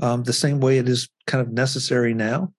um, 0.01 0.23
the 0.23 0.33
same 0.33 0.61
way 0.61 0.79
it 0.79 0.89
is 0.89 1.11
kind 1.27 1.43
of 1.43 1.53
necessary 1.53 2.15
now? 2.15 2.53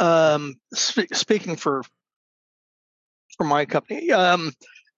um, 0.00 0.54
sp- 0.74 1.12
speaking 1.12 1.56
for 1.56 1.82
for 3.36 3.44
my 3.44 3.64
company, 3.64 4.10
um, 4.12 4.52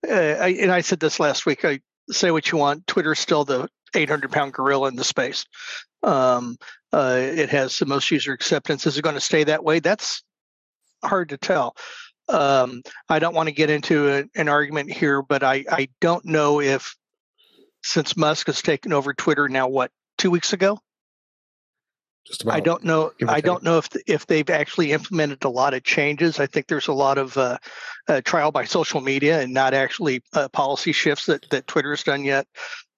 uh, 0.06 0.12
I, 0.12 0.48
and 0.60 0.70
I 0.70 0.80
said 0.80 1.00
this 1.00 1.20
last 1.20 1.46
week. 1.46 1.64
I 1.64 1.80
say 2.10 2.30
what 2.30 2.50
you 2.50 2.58
want. 2.58 2.86
Twitter's 2.86 3.18
still 3.18 3.44
the 3.44 3.68
800 3.94 4.30
pound 4.30 4.52
gorilla 4.52 4.88
in 4.88 4.96
the 4.96 5.04
space. 5.04 5.44
Um, 6.02 6.56
uh, 6.92 7.18
it 7.18 7.50
has 7.50 7.78
the 7.78 7.86
most 7.86 8.10
user 8.10 8.32
acceptance. 8.32 8.86
Is 8.86 8.98
it 8.98 9.02
going 9.02 9.14
to 9.14 9.20
stay 9.20 9.44
that 9.44 9.64
way? 9.64 9.80
That's 9.80 10.22
hard 11.04 11.30
to 11.30 11.36
tell. 11.36 11.76
Um, 12.28 12.82
I 13.08 13.18
don't 13.18 13.34
want 13.34 13.48
to 13.48 13.54
get 13.54 13.70
into 13.70 14.08
a, 14.10 14.24
an 14.34 14.48
argument 14.48 14.92
here, 14.92 15.22
but 15.22 15.42
I, 15.42 15.64
I 15.70 15.88
don't 16.00 16.24
know 16.24 16.60
if 16.60 16.94
since 17.82 18.16
Musk 18.16 18.46
has 18.48 18.60
taken 18.60 18.92
over 18.92 19.14
Twitter 19.14 19.48
now, 19.48 19.68
what 19.68 19.90
two 20.18 20.30
weeks 20.30 20.52
ago, 20.52 20.78
Just 22.26 22.42
about. 22.42 22.56
I 22.56 22.60
don't 22.60 22.84
know. 22.84 23.12
I 23.26 23.40
don't 23.40 23.62
know 23.62 23.78
if 23.78 23.88
if 24.06 24.26
they've 24.26 24.50
actually 24.50 24.92
implemented 24.92 25.44
a 25.44 25.48
lot 25.48 25.72
of 25.72 25.82
changes. 25.82 26.38
I 26.38 26.46
think 26.46 26.66
there's 26.66 26.88
a 26.88 26.92
lot 26.92 27.16
of 27.16 27.36
uh, 27.38 27.58
uh, 28.06 28.20
trial 28.22 28.52
by 28.52 28.64
social 28.64 29.00
media 29.00 29.40
and 29.40 29.54
not 29.54 29.72
actually 29.72 30.22
uh, 30.34 30.48
policy 30.50 30.92
shifts 30.92 31.26
that 31.26 31.48
that 31.50 31.66
Twitter's 31.66 32.02
done 32.02 32.24
yet. 32.24 32.46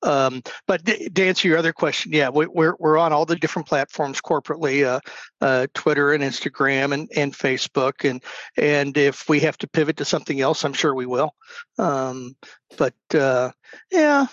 Um, 0.02 0.42
but 0.66 0.84
to, 0.86 1.10
to 1.10 1.26
answer 1.26 1.46
your 1.46 1.58
other 1.58 1.72
question, 1.72 2.12
yeah, 2.12 2.30
we, 2.30 2.46
we're 2.46 2.74
we're 2.78 2.98
on 2.98 3.12
all 3.12 3.26
the 3.26 3.36
different 3.36 3.68
platforms 3.68 4.20
corporately, 4.20 4.84
uh, 4.84 5.00
uh, 5.40 5.66
Twitter 5.74 6.12
and 6.12 6.24
Instagram 6.24 6.92
and, 6.92 7.08
and 7.14 7.32
Facebook, 7.32 8.08
and 8.08 8.22
and 8.56 8.96
if 8.96 9.28
we 9.28 9.40
have 9.40 9.58
to 9.58 9.68
pivot 9.68 9.98
to 9.98 10.04
something 10.04 10.40
else, 10.40 10.64
I'm 10.64 10.72
sure 10.72 10.94
we 10.94 11.06
will. 11.06 11.34
Um, 11.78 12.34
but 12.78 12.94
uh, 13.14 13.50
yeah, 13.90 14.26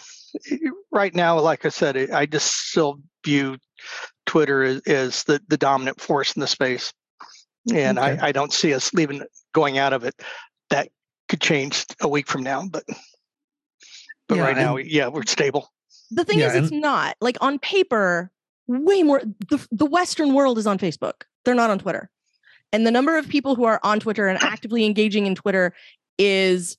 right 0.91 1.13
now, 1.13 1.39
like 1.39 1.65
I 1.65 1.69
said, 1.69 2.11
I 2.11 2.25
just 2.25 2.69
still 2.69 2.99
view 3.23 3.57
Twitter 4.27 4.61
is, 4.63 4.81
is 4.85 5.23
the, 5.23 5.41
the 5.47 5.57
dominant 5.57 5.99
force 5.99 6.35
in 6.35 6.41
the 6.41 6.47
space. 6.47 6.93
And 7.73 7.97
Okay. 7.97 8.17
I, 8.21 8.27
I 8.27 8.31
don't 8.31 8.53
see 8.53 8.73
us 8.73 8.93
leaving 8.93 9.23
going 9.53 9.79
out 9.79 9.93
of 9.93 10.03
it. 10.03 10.13
That 10.69 10.89
could 11.27 11.41
change 11.41 11.85
a 12.01 12.07
week 12.07 12.27
from 12.27 12.43
now, 12.43 12.67
but 12.69 12.83
but 14.29 14.35
Yeah, 14.37 14.43
right 14.43 14.55
now, 14.57 14.75
yeah, 14.77 15.07
we're 15.07 15.23
stable. 15.25 15.71
the 16.11 16.23
thing 16.23 16.39
Yeah, 16.39 16.47
is 16.47 16.55
it's 16.55 16.71
not 16.71 17.15
like 17.21 17.37
on 17.41 17.57
paper 17.59 18.29
way 18.67 19.01
more 19.03 19.21
the, 19.49 19.65
the 19.71 19.85
western 19.85 20.33
world 20.33 20.57
is 20.57 20.67
on 20.67 20.77
facebook 20.77 21.23
they're 21.45 21.55
not 21.55 21.69
on 21.69 21.79
twitter 21.79 22.09
and 22.73 22.85
the 22.85 22.91
number 22.91 23.17
of 23.17 23.25
people 23.29 23.55
who 23.55 23.63
are 23.63 23.79
on 23.83 23.97
twitter 24.01 24.27
and 24.27 24.37
actively 24.43 24.83
engaging 24.85 25.25
in 25.25 25.35
twitter 25.35 25.73
is 26.17 26.77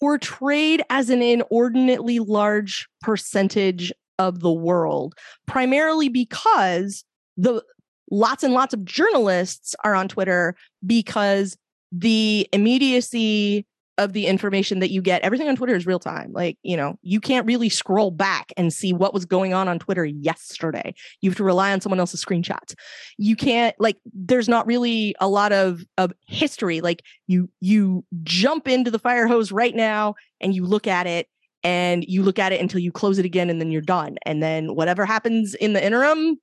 portrayed 0.00 0.82
as 0.90 1.08
an 1.08 1.22
inordinately 1.22 2.18
large 2.18 2.88
percentage 3.00 3.92
of 4.18 4.40
the 4.40 4.52
world 4.52 5.14
primarily 5.46 6.08
because 6.08 7.04
the 7.36 7.62
lots 8.10 8.42
and 8.42 8.54
lots 8.54 8.72
of 8.72 8.84
journalists 8.84 9.74
are 9.84 9.94
on 9.94 10.08
twitter 10.08 10.54
because 10.86 11.56
the 11.92 12.48
immediacy 12.52 13.66
of 13.98 14.12
the 14.12 14.26
information 14.26 14.80
that 14.80 14.90
you 14.90 15.00
get 15.00 15.22
everything 15.22 15.48
on 15.48 15.56
twitter 15.56 15.74
is 15.74 15.86
real 15.86 15.98
time 15.98 16.32
like 16.32 16.58
you 16.62 16.76
know 16.76 16.98
you 17.02 17.20
can't 17.20 17.46
really 17.46 17.68
scroll 17.68 18.10
back 18.10 18.52
and 18.56 18.72
see 18.72 18.92
what 18.92 19.14
was 19.14 19.24
going 19.24 19.54
on 19.54 19.68
on 19.68 19.78
twitter 19.78 20.04
yesterday. 20.04 20.94
You 21.20 21.30
have 21.30 21.36
to 21.36 21.44
rely 21.44 21.72
on 21.72 21.80
someone 21.80 22.00
else's 22.00 22.24
screenshots. 22.24 22.74
You 23.18 23.36
can't 23.36 23.74
like 23.78 23.96
there's 24.12 24.48
not 24.48 24.66
really 24.66 25.14
a 25.20 25.28
lot 25.28 25.52
of 25.52 25.84
of 25.98 26.12
history 26.26 26.80
like 26.80 27.02
you 27.26 27.48
you 27.60 28.04
jump 28.22 28.68
into 28.68 28.90
the 28.90 28.98
fire 28.98 29.26
hose 29.26 29.52
right 29.52 29.74
now 29.74 30.14
and 30.40 30.54
you 30.54 30.64
look 30.64 30.86
at 30.86 31.06
it 31.06 31.28
and 31.66 32.04
you 32.06 32.22
look 32.22 32.38
at 32.38 32.52
it 32.52 32.60
until 32.60 32.78
you 32.78 32.92
close 32.92 33.18
it 33.18 33.24
again 33.24 33.50
and 33.50 33.60
then 33.60 33.72
you're 33.72 33.82
done. 33.82 34.18
And 34.24 34.40
then 34.40 34.76
whatever 34.76 35.04
happens 35.04 35.52
in 35.56 35.72
the 35.72 35.84
interim 35.84 36.38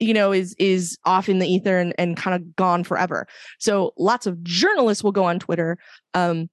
you 0.00 0.12
know 0.12 0.32
is 0.32 0.56
is 0.58 0.98
off 1.04 1.28
in 1.28 1.38
the 1.38 1.46
ether 1.46 1.78
and, 1.78 1.94
and 1.96 2.16
kind 2.16 2.34
of 2.34 2.56
gone 2.56 2.82
forever. 2.82 3.28
So 3.60 3.92
lots 3.96 4.26
of 4.26 4.42
journalists 4.42 5.04
will 5.04 5.12
go 5.12 5.24
on 5.24 5.38
twitter 5.38 5.78
um 6.14 6.50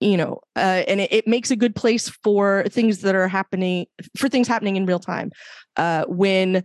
you 0.00 0.16
know 0.16 0.40
uh, 0.56 0.82
and 0.88 1.00
it, 1.00 1.12
it 1.12 1.28
makes 1.28 1.52
a 1.52 1.56
good 1.56 1.76
place 1.76 2.08
for 2.08 2.64
things 2.68 3.02
that 3.02 3.14
are 3.14 3.28
happening 3.28 3.86
for 4.16 4.28
things 4.28 4.48
happening 4.48 4.76
in 4.76 4.86
real 4.86 4.98
time 4.98 5.30
uh 5.76 6.04
when 6.08 6.64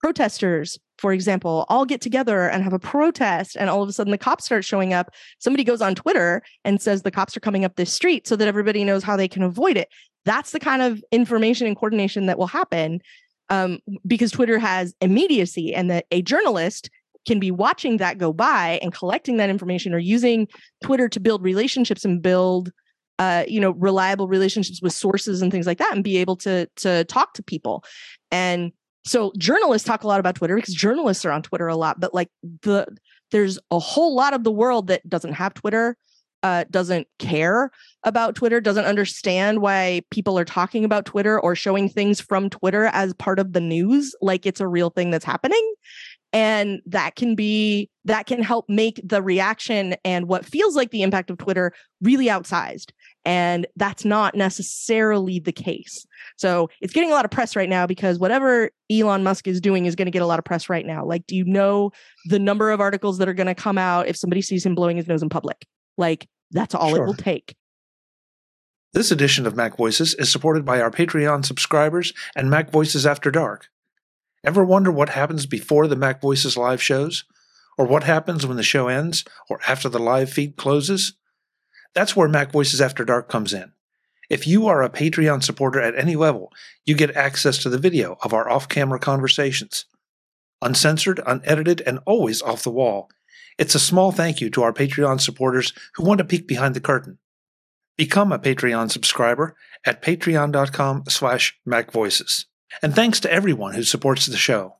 protesters 0.00 0.78
for 0.98 1.12
example 1.12 1.66
all 1.68 1.84
get 1.84 2.00
together 2.00 2.48
and 2.48 2.62
have 2.62 2.72
a 2.72 2.78
protest 2.78 3.56
and 3.56 3.68
all 3.68 3.82
of 3.82 3.88
a 3.88 3.92
sudden 3.92 4.10
the 4.10 4.18
cops 4.18 4.44
start 4.44 4.64
showing 4.64 4.92
up. 4.92 5.10
Somebody 5.38 5.64
goes 5.64 5.82
on 5.82 5.94
twitter 5.94 6.42
and 6.64 6.80
says 6.80 7.02
the 7.02 7.10
cops 7.10 7.36
are 7.36 7.40
coming 7.40 7.64
up 7.64 7.76
this 7.76 7.92
street 7.92 8.26
so 8.26 8.36
that 8.36 8.48
everybody 8.48 8.84
knows 8.84 9.02
how 9.02 9.16
they 9.16 9.28
can 9.28 9.42
avoid 9.42 9.76
it. 9.76 9.88
That's 10.24 10.52
the 10.52 10.60
kind 10.60 10.82
of 10.82 11.02
information 11.10 11.66
and 11.66 11.76
coordination 11.76 12.26
that 12.26 12.38
will 12.38 12.46
happen 12.46 13.00
um, 13.48 13.78
because 14.06 14.30
twitter 14.30 14.58
has 14.58 14.94
immediacy 15.00 15.74
and 15.74 15.90
that 15.90 16.06
a 16.10 16.22
journalist 16.22 16.90
can 17.26 17.38
be 17.38 17.50
watching 17.50 17.98
that 17.98 18.18
go 18.18 18.32
by 18.32 18.78
and 18.82 18.94
collecting 18.94 19.36
that 19.36 19.50
information 19.50 19.94
or 19.94 19.98
using 19.98 20.48
Twitter 20.82 21.08
to 21.08 21.20
build 21.20 21.42
relationships 21.42 22.04
and 22.04 22.22
build 22.22 22.72
uh, 23.18 23.44
you 23.46 23.60
know 23.60 23.72
reliable 23.72 24.26
relationships 24.28 24.80
with 24.80 24.94
sources 24.94 25.42
and 25.42 25.52
things 25.52 25.66
like 25.66 25.78
that 25.78 25.94
and 25.94 26.02
be 26.02 26.16
able 26.16 26.36
to 26.36 26.66
to 26.76 27.04
talk 27.04 27.34
to 27.34 27.42
people. 27.42 27.84
And 28.30 28.72
so 29.04 29.32
journalists 29.38 29.86
talk 29.86 30.04
a 30.04 30.06
lot 30.06 30.20
about 30.20 30.34
twitter 30.34 30.56
because 30.56 30.74
journalists 30.74 31.24
are 31.24 31.32
on 31.32 31.42
twitter 31.42 31.68
a 31.68 31.76
lot 31.76 32.00
but 32.00 32.14
like 32.14 32.28
the 32.62 32.86
there's 33.30 33.58
a 33.70 33.78
whole 33.78 34.14
lot 34.14 34.34
of 34.34 34.44
the 34.44 34.52
world 34.52 34.88
that 34.88 35.06
doesn't 35.08 35.32
have 35.32 35.54
twitter 35.54 35.96
uh, 36.42 36.64
doesn't 36.70 37.06
care 37.18 37.70
about 38.04 38.34
Twitter, 38.34 38.60
doesn't 38.60 38.86
understand 38.86 39.60
why 39.60 40.02
people 40.10 40.38
are 40.38 40.44
talking 40.44 40.84
about 40.84 41.04
Twitter 41.04 41.38
or 41.38 41.54
showing 41.54 41.88
things 41.88 42.20
from 42.20 42.48
Twitter 42.48 42.86
as 42.86 43.12
part 43.14 43.38
of 43.38 43.52
the 43.52 43.60
news, 43.60 44.14
like 44.22 44.46
it's 44.46 44.60
a 44.60 44.68
real 44.68 44.90
thing 44.90 45.10
that's 45.10 45.24
happening. 45.24 45.74
And 46.32 46.80
that 46.86 47.16
can 47.16 47.34
be, 47.34 47.90
that 48.04 48.26
can 48.26 48.42
help 48.42 48.66
make 48.68 49.00
the 49.04 49.22
reaction 49.22 49.96
and 50.04 50.28
what 50.28 50.44
feels 50.44 50.76
like 50.76 50.90
the 50.90 51.02
impact 51.02 51.30
of 51.30 51.38
Twitter 51.38 51.72
really 52.00 52.26
outsized. 52.26 52.92
And 53.24 53.66
that's 53.76 54.04
not 54.04 54.34
necessarily 54.34 55.40
the 55.40 55.52
case. 55.52 56.06
So 56.36 56.70
it's 56.80 56.92
getting 56.92 57.10
a 57.10 57.14
lot 57.14 57.24
of 57.24 57.30
press 57.30 57.54
right 57.56 57.68
now 57.68 57.86
because 57.86 58.18
whatever 58.18 58.70
Elon 58.90 59.22
Musk 59.22 59.46
is 59.46 59.60
doing 59.60 59.86
is 59.86 59.94
going 59.94 60.06
to 60.06 60.12
get 60.12 60.22
a 60.22 60.26
lot 60.26 60.38
of 60.38 60.44
press 60.44 60.70
right 60.70 60.86
now. 60.86 61.04
Like, 61.04 61.26
do 61.26 61.36
you 61.36 61.44
know 61.44 61.90
the 62.26 62.38
number 62.38 62.70
of 62.70 62.80
articles 62.80 63.18
that 63.18 63.28
are 63.28 63.34
going 63.34 63.46
to 63.46 63.54
come 63.54 63.76
out 63.76 64.06
if 64.06 64.16
somebody 64.16 64.40
sees 64.40 64.64
him 64.64 64.74
blowing 64.74 64.96
his 64.96 65.08
nose 65.08 65.22
in 65.22 65.28
public? 65.28 65.66
Like, 65.98 66.28
that's 66.52 66.74
all 66.74 66.90
sure. 66.90 67.04
it 67.04 67.06
will 67.06 67.14
take. 67.14 67.54
This 68.92 69.12
edition 69.12 69.46
of 69.46 69.54
Mac 69.54 69.76
Voices 69.76 70.14
is 70.14 70.32
supported 70.32 70.64
by 70.64 70.80
our 70.80 70.90
Patreon 70.90 71.44
subscribers 71.44 72.12
and 72.34 72.50
Mac 72.50 72.70
Voices 72.70 73.06
After 73.06 73.30
Dark. 73.30 73.68
Ever 74.42 74.64
wonder 74.64 74.90
what 74.90 75.10
happens 75.10 75.46
before 75.46 75.86
the 75.86 75.96
Mac 75.96 76.20
Voices 76.20 76.56
live 76.56 76.82
shows? 76.82 77.24
Or 77.76 77.86
what 77.86 78.04
happens 78.04 78.46
when 78.46 78.56
the 78.56 78.62
show 78.62 78.88
ends 78.88 79.24
or 79.48 79.60
after 79.66 79.88
the 79.88 79.98
live 79.98 80.30
feed 80.30 80.56
closes? 80.56 81.14
That's 81.94 82.14
where 82.14 82.28
Mac 82.28 82.52
Voices 82.52 82.80
After 82.80 83.04
Dark 83.04 83.28
comes 83.28 83.52
in. 83.52 83.72
If 84.28 84.46
you 84.46 84.66
are 84.68 84.82
a 84.82 84.90
Patreon 84.90 85.42
supporter 85.42 85.80
at 85.80 85.98
any 85.98 86.14
level, 86.14 86.52
you 86.86 86.94
get 86.94 87.16
access 87.16 87.58
to 87.58 87.68
the 87.68 87.78
video 87.78 88.16
of 88.22 88.32
our 88.32 88.48
off 88.48 88.68
camera 88.68 88.98
conversations. 88.98 89.86
Uncensored, 90.62 91.20
unedited, 91.26 91.82
and 91.86 91.98
always 92.06 92.40
off 92.42 92.62
the 92.62 92.70
wall. 92.70 93.08
It's 93.58 93.74
a 93.74 93.80
small 93.80 94.12
thank 94.12 94.40
you 94.40 94.48
to 94.50 94.62
our 94.62 94.72
Patreon 94.72 95.20
supporters 95.20 95.72
who 95.94 96.04
want 96.04 96.18
to 96.18 96.24
peek 96.24 96.46
behind 96.46 96.74
the 96.74 96.80
curtain. 96.80 97.18
Become 97.96 98.32
a 98.32 98.38
Patreon 98.38 98.90
subscriber 98.90 99.56
at 99.84 100.02
patreon.com 100.02 101.04
slash 101.08 101.58
macvoices. 101.66 102.44
And 102.82 102.94
thanks 102.94 103.20
to 103.20 103.32
everyone 103.32 103.74
who 103.74 103.82
supports 103.82 104.26
the 104.26 104.36
show. 104.36 104.76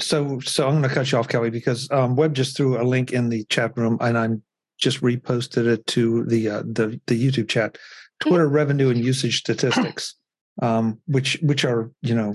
So, 0.00 0.40
so 0.40 0.66
I'm 0.66 0.80
going 0.80 0.88
to 0.88 0.94
cut 0.94 1.12
you 1.12 1.18
off, 1.18 1.28
Kelly, 1.28 1.50
because 1.50 1.88
um, 1.90 2.16
Web 2.16 2.34
just 2.34 2.56
threw 2.56 2.80
a 2.80 2.82
link 2.82 3.12
in 3.12 3.28
the 3.28 3.44
chat 3.44 3.76
room, 3.76 3.98
and 4.00 4.18
I'm 4.18 4.42
just 4.78 5.00
reposted 5.02 5.66
it 5.66 5.86
to 5.88 6.24
the 6.24 6.48
uh, 6.48 6.62
the 6.62 7.00
the 7.06 7.22
YouTube 7.22 7.48
chat. 7.48 7.78
Twitter 8.20 8.48
revenue 8.48 8.90
and 8.90 8.98
usage 8.98 9.38
statistics, 9.38 10.14
um, 10.62 11.00
which 11.06 11.38
which 11.42 11.64
are 11.64 11.92
you 12.02 12.14
know 12.14 12.34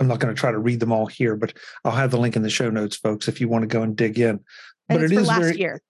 I'm 0.00 0.08
not 0.08 0.18
going 0.18 0.34
to 0.34 0.38
try 0.38 0.50
to 0.50 0.58
read 0.58 0.80
them 0.80 0.92
all 0.92 1.06
here, 1.06 1.36
but 1.36 1.52
I'll 1.84 1.92
have 1.92 2.10
the 2.10 2.18
link 2.18 2.34
in 2.34 2.42
the 2.42 2.50
show 2.50 2.70
notes, 2.70 2.96
folks, 2.96 3.28
if 3.28 3.40
you 3.40 3.48
want 3.48 3.62
to 3.62 3.68
go 3.68 3.82
and 3.82 3.94
dig 3.94 4.18
in. 4.18 4.40
And 4.88 4.98
but 4.98 5.02
it 5.02 5.12
is 5.12 5.28
last 5.28 5.40
very, 5.40 5.58
year. 5.58 5.82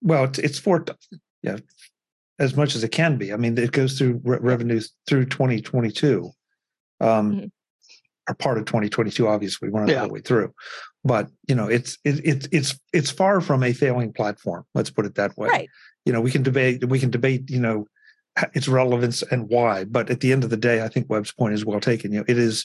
Well, 0.00 0.24
it's, 0.24 0.38
it's 0.38 0.58
for 0.58 0.84
yeah, 1.42 1.58
as 2.40 2.56
much 2.56 2.74
as 2.74 2.82
it 2.82 2.90
can 2.90 3.16
be. 3.16 3.32
I 3.32 3.36
mean, 3.36 3.56
it 3.56 3.70
goes 3.70 3.96
through 3.96 4.20
re- 4.24 4.38
revenues 4.40 4.92
through 5.06 5.26
2022, 5.26 6.30
um, 7.00 7.32
mm-hmm. 7.32 7.46
or 8.28 8.34
part 8.34 8.58
of 8.58 8.64
2022. 8.64 9.28
Obviously, 9.28 9.68
we're 9.68 9.80
not 9.80 9.90
yeah. 9.90 10.00
all 10.00 10.08
the 10.08 10.14
way 10.14 10.20
through, 10.20 10.52
but 11.04 11.28
you 11.46 11.54
know, 11.54 11.68
it's 11.68 11.98
it, 12.04 12.24
it, 12.24 12.48
it's 12.50 12.80
it's 12.92 13.10
far 13.10 13.40
from 13.40 13.62
a 13.62 13.72
failing 13.72 14.12
platform. 14.12 14.64
Let's 14.74 14.90
put 14.90 15.06
it 15.06 15.14
that 15.16 15.36
way. 15.36 15.48
Right. 15.48 15.68
You 16.06 16.12
know, 16.12 16.20
we 16.20 16.30
can 16.30 16.42
debate. 16.42 16.84
We 16.88 16.98
can 16.98 17.10
debate. 17.10 17.50
You 17.50 17.60
know, 17.60 17.86
its 18.54 18.68
relevance 18.68 19.22
and 19.22 19.48
why. 19.48 19.84
But 19.84 20.10
at 20.10 20.20
the 20.20 20.32
end 20.32 20.42
of 20.42 20.50
the 20.50 20.56
day, 20.56 20.82
I 20.82 20.88
think 20.88 21.10
Web's 21.10 21.32
point 21.32 21.54
is 21.54 21.64
well 21.64 21.80
taken. 21.80 22.12
You 22.12 22.20
know, 22.20 22.24
it 22.26 22.38
is 22.38 22.64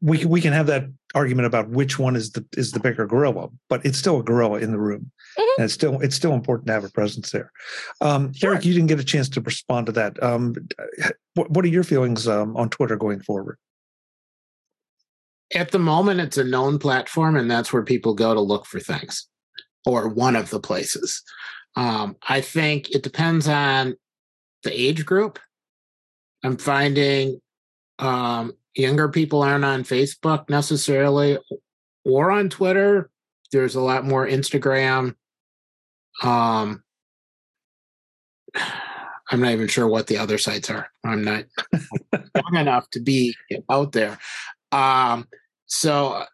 we 0.00 0.18
can 0.18 0.28
we 0.28 0.40
can 0.40 0.52
have 0.52 0.66
that 0.66 0.84
argument 1.14 1.46
about 1.46 1.68
which 1.68 1.98
one 1.98 2.16
is 2.16 2.32
the 2.32 2.44
is 2.56 2.72
the 2.72 2.80
bigger 2.80 3.06
gorilla, 3.06 3.48
but 3.68 3.84
it's 3.84 3.98
still 3.98 4.20
a 4.20 4.22
gorilla 4.22 4.58
in 4.58 4.70
the 4.70 4.78
room, 4.78 5.10
mm-hmm. 5.38 5.60
and 5.60 5.64
it's 5.64 5.74
still 5.74 6.00
it's 6.00 6.16
still 6.16 6.32
important 6.32 6.66
to 6.66 6.72
have 6.72 6.84
a 6.84 6.90
presence 6.90 7.30
there. 7.30 7.52
Um, 8.00 8.32
sure. 8.32 8.52
Eric, 8.52 8.64
you 8.64 8.74
didn't 8.74 8.88
get 8.88 9.00
a 9.00 9.04
chance 9.04 9.28
to 9.30 9.40
respond 9.40 9.86
to 9.86 9.92
that. 9.92 10.22
Um, 10.22 10.54
what, 11.34 11.50
what 11.50 11.64
are 11.64 11.68
your 11.68 11.84
feelings 11.84 12.28
um, 12.28 12.56
on 12.56 12.68
Twitter 12.70 12.96
going 12.96 13.20
forward? 13.20 13.58
At 15.54 15.72
the 15.72 15.78
moment, 15.78 16.20
it's 16.20 16.38
a 16.38 16.44
known 16.44 16.78
platform, 16.78 17.36
and 17.36 17.50
that's 17.50 17.72
where 17.72 17.82
people 17.82 18.14
go 18.14 18.34
to 18.34 18.40
look 18.40 18.66
for 18.66 18.78
things, 18.78 19.26
or 19.84 20.08
one 20.08 20.36
of 20.36 20.50
the 20.50 20.60
places. 20.60 21.22
Um, 21.76 22.16
I 22.28 22.40
think 22.40 22.90
it 22.90 23.02
depends 23.02 23.48
on 23.48 23.96
the 24.62 24.80
age 24.80 25.04
group. 25.06 25.38
I'm 26.42 26.56
finding 26.56 27.40
um, 27.98 28.52
younger 28.74 29.08
people 29.08 29.42
aren't 29.42 29.64
on 29.64 29.82
Facebook 29.82 30.48
necessarily 30.48 31.38
or 32.04 32.30
on 32.30 32.48
Twitter. 32.48 33.10
There's 33.52 33.74
a 33.74 33.80
lot 33.80 34.04
more 34.04 34.26
Instagram. 34.26 35.14
Um, 36.22 36.82
I'm 39.32 39.40
not 39.40 39.52
even 39.52 39.68
sure 39.68 39.86
what 39.86 40.08
the 40.08 40.18
other 40.18 40.38
sites 40.38 40.70
are. 40.70 40.88
I'm 41.04 41.22
not 41.22 41.44
young 42.12 42.56
enough 42.56 42.90
to 42.90 43.00
be 43.00 43.34
out 43.70 43.92
there. 43.92 44.18
Um, 44.72 45.28
so 45.66 46.24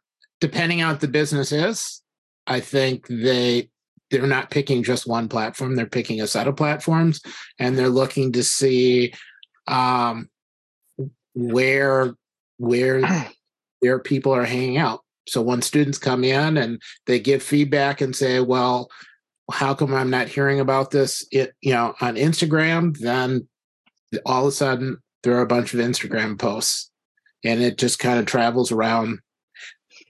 depending 0.41 0.83
on 0.83 0.93
what 0.93 1.01
the 1.01 1.09
business 1.09 1.53
is, 1.53 2.03
I 2.47 2.61
think 2.61 3.07
they 3.09 3.69
they're 4.11 4.27
not 4.27 4.51
picking 4.51 4.83
just 4.83 5.07
one 5.07 5.29
platform. 5.29 5.75
They're 5.75 5.87
picking 5.87 6.21
a 6.21 6.27
set 6.27 6.47
of 6.47 6.57
platforms, 6.57 7.21
and 7.59 7.77
they're 7.77 7.89
looking 7.89 8.33
to 8.33 8.43
see 8.43 9.13
um, 9.67 10.31
where 11.35 12.15
where 12.59 13.03
their 13.83 13.99
people 13.99 14.35
are 14.35 14.45
hanging 14.45 14.79
out. 14.79 15.01
So 15.29 15.43
when 15.43 15.63
students 15.63 15.99
come 15.99 16.25
in 16.25 16.57
and 16.57 16.81
they 17.07 17.19
give 17.19 17.43
feedback 17.43 18.01
and 18.01 18.15
say, 18.15 18.41
well, 18.41 18.89
how 19.51 19.75
come 19.75 19.95
I'm 19.95 20.11
not 20.11 20.29
hearing 20.29 20.61
about 20.61 20.91
this 20.91 21.27
it, 21.31 21.53
you 21.61 21.73
know, 21.73 21.95
on 22.01 22.17
Instagram? 22.17 22.97
Then 22.99 23.49
all 24.25 24.43
of 24.43 24.49
a 24.49 24.53
sudden 24.53 24.99
there 25.23 25.37
are 25.37 25.43
a 25.43 25.47
bunch 25.47 25.75
of 25.75 25.81
Instagram 25.81 26.39
posts 26.39 26.91
and 27.45 27.63
it 27.63 27.79
just 27.79 27.99
kind 27.99 28.19
of 28.19 28.27
travels 28.27 28.73
around 28.73 29.19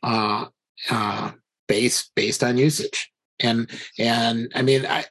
uh, 0.03 0.47
uh, 0.91 1.33
based 1.67 2.13
based 2.15 2.43
on 2.45 2.59
usage. 2.59 3.11
And 3.41 3.71
and 3.99 4.51
I 4.55 4.63
mean 4.63 4.87
I 4.87 5.05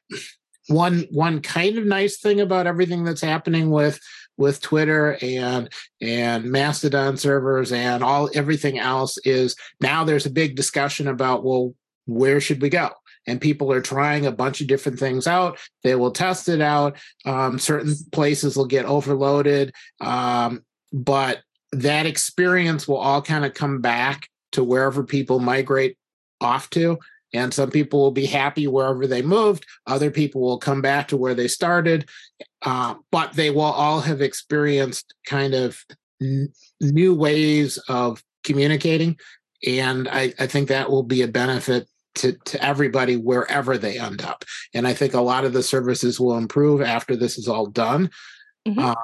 one 0.67 1.05
one 1.11 1.41
kind 1.41 1.77
of 1.77 1.85
nice 1.85 2.19
thing 2.19 2.39
about 2.39 2.67
everything 2.67 3.03
that's 3.03 3.21
happening 3.21 3.69
with 3.69 3.99
with 4.37 4.61
Twitter 4.61 5.17
and 5.21 5.69
and 6.01 6.45
Mastodon 6.51 7.17
servers 7.17 7.71
and 7.71 8.03
all 8.03 8.29
everything 8.33 8.79
else 8.79 9.17
is 9.19 9.55
now 9.81 10.03
there's 10.03 10.25
a 10.25 10.31
big 10.31 10.55
discussion 10.55 11.07
about 11.07 11.43
well 11.43 11.73
where 12.05 12.39
should 12.39 12.61
we 12.61 12.69
go? 12.69 12.91
And 13.27 13.41
people 13.41 13.71
are 13.71 13.81
trying 13.81 14.25
a 14.25 14.31
bunch 14.31 14.61
of 14.61 14.67
different 14.67 14.99
things 14.99 15.25
out. 15.25 15.57
They 15.83 15.95
will 15.95 16.11
test 16.11 16.47
it 16.47 16.61
out. 16.61 16.97
Um, 17.25 17.57
certain 17.57 17.95
places 18.11 18.55
will 18.55 18.67
get 18.67 18.85
overloaded. 18.85 19.73
Um, 19.99 20.63
but 20.93 21.41
that 21.71 22.05
experience 22.05 22.87
will 22.87 22.97
all 22.97 23.23
kind 23.23 23.43
of 23.43 23.55
come 23.55 23.81
back 23.81 24.29
to 24.51 24.63
wherever 24.63 25.03
people 25.03 25.39
migrate 25.39 25.97
off 26.39 26.69
to 26.69 26.99
and 27.35 27.53
some 27.53 27.69
people 27.69 28.01
will 28.01 28.11
be 28.11 28.25
happy 28.25 28.67
wherever 28.67 29.05
they 29.05 29.21
moved. 29.21 29.65
Other 29.85 30.09
people 30.09 30.41
will 30.41 30.57
come 30.57 30.81
back 30.81 31.07
to 31.09 31.17
where 31.17 31.35
they 31.35 31.47
started. 31.47 32.09
Uh, 32.61 32.95
but 33.11 33.33
they 33.33 33.51
will 33.51 33.61
all 33.61 34.01
have 34.01 34.21
experienced 34.21 35.13
kind 35.25 35.53
of 35.53 35.79
n- 36.21 36.49
new 36.81 37.13
ways 37.13 37.77
of 37.89 38.23
communicating. 38.43 39.17
And 39.65 40.07
I, 40.07 40.33
I 40.39 40.47
think 40.47 40.69
that 40.69 40.89
will 40.89 41.03
be 41.03 41.21
a 41.21 41.27
benefit 41.27 41.87
to, 42.15 42.33
to 42.45 42.63
everybody 42.63 43.17
wherever 43.17 43.77
they 43.77 43.99
end 43.99 44.21
up. 44.21 44.45
And 44.73 44.87
I 44.87 44.93
think 44.93 45.13
a 45.13 45.21
lot 45.21 45.45
of 45.45 45.53
the 45.53 45.63
services 45.63 46.19
will 46.19 46.37
improve 46.37 46.81
after 46.81 47.15
this 47.15 47.37
is 47.37 47.47
all 47.47 47.67
done. 47.67 48.09
Mm-hmm. 48.67 48.79
Uh, 48.79 48.95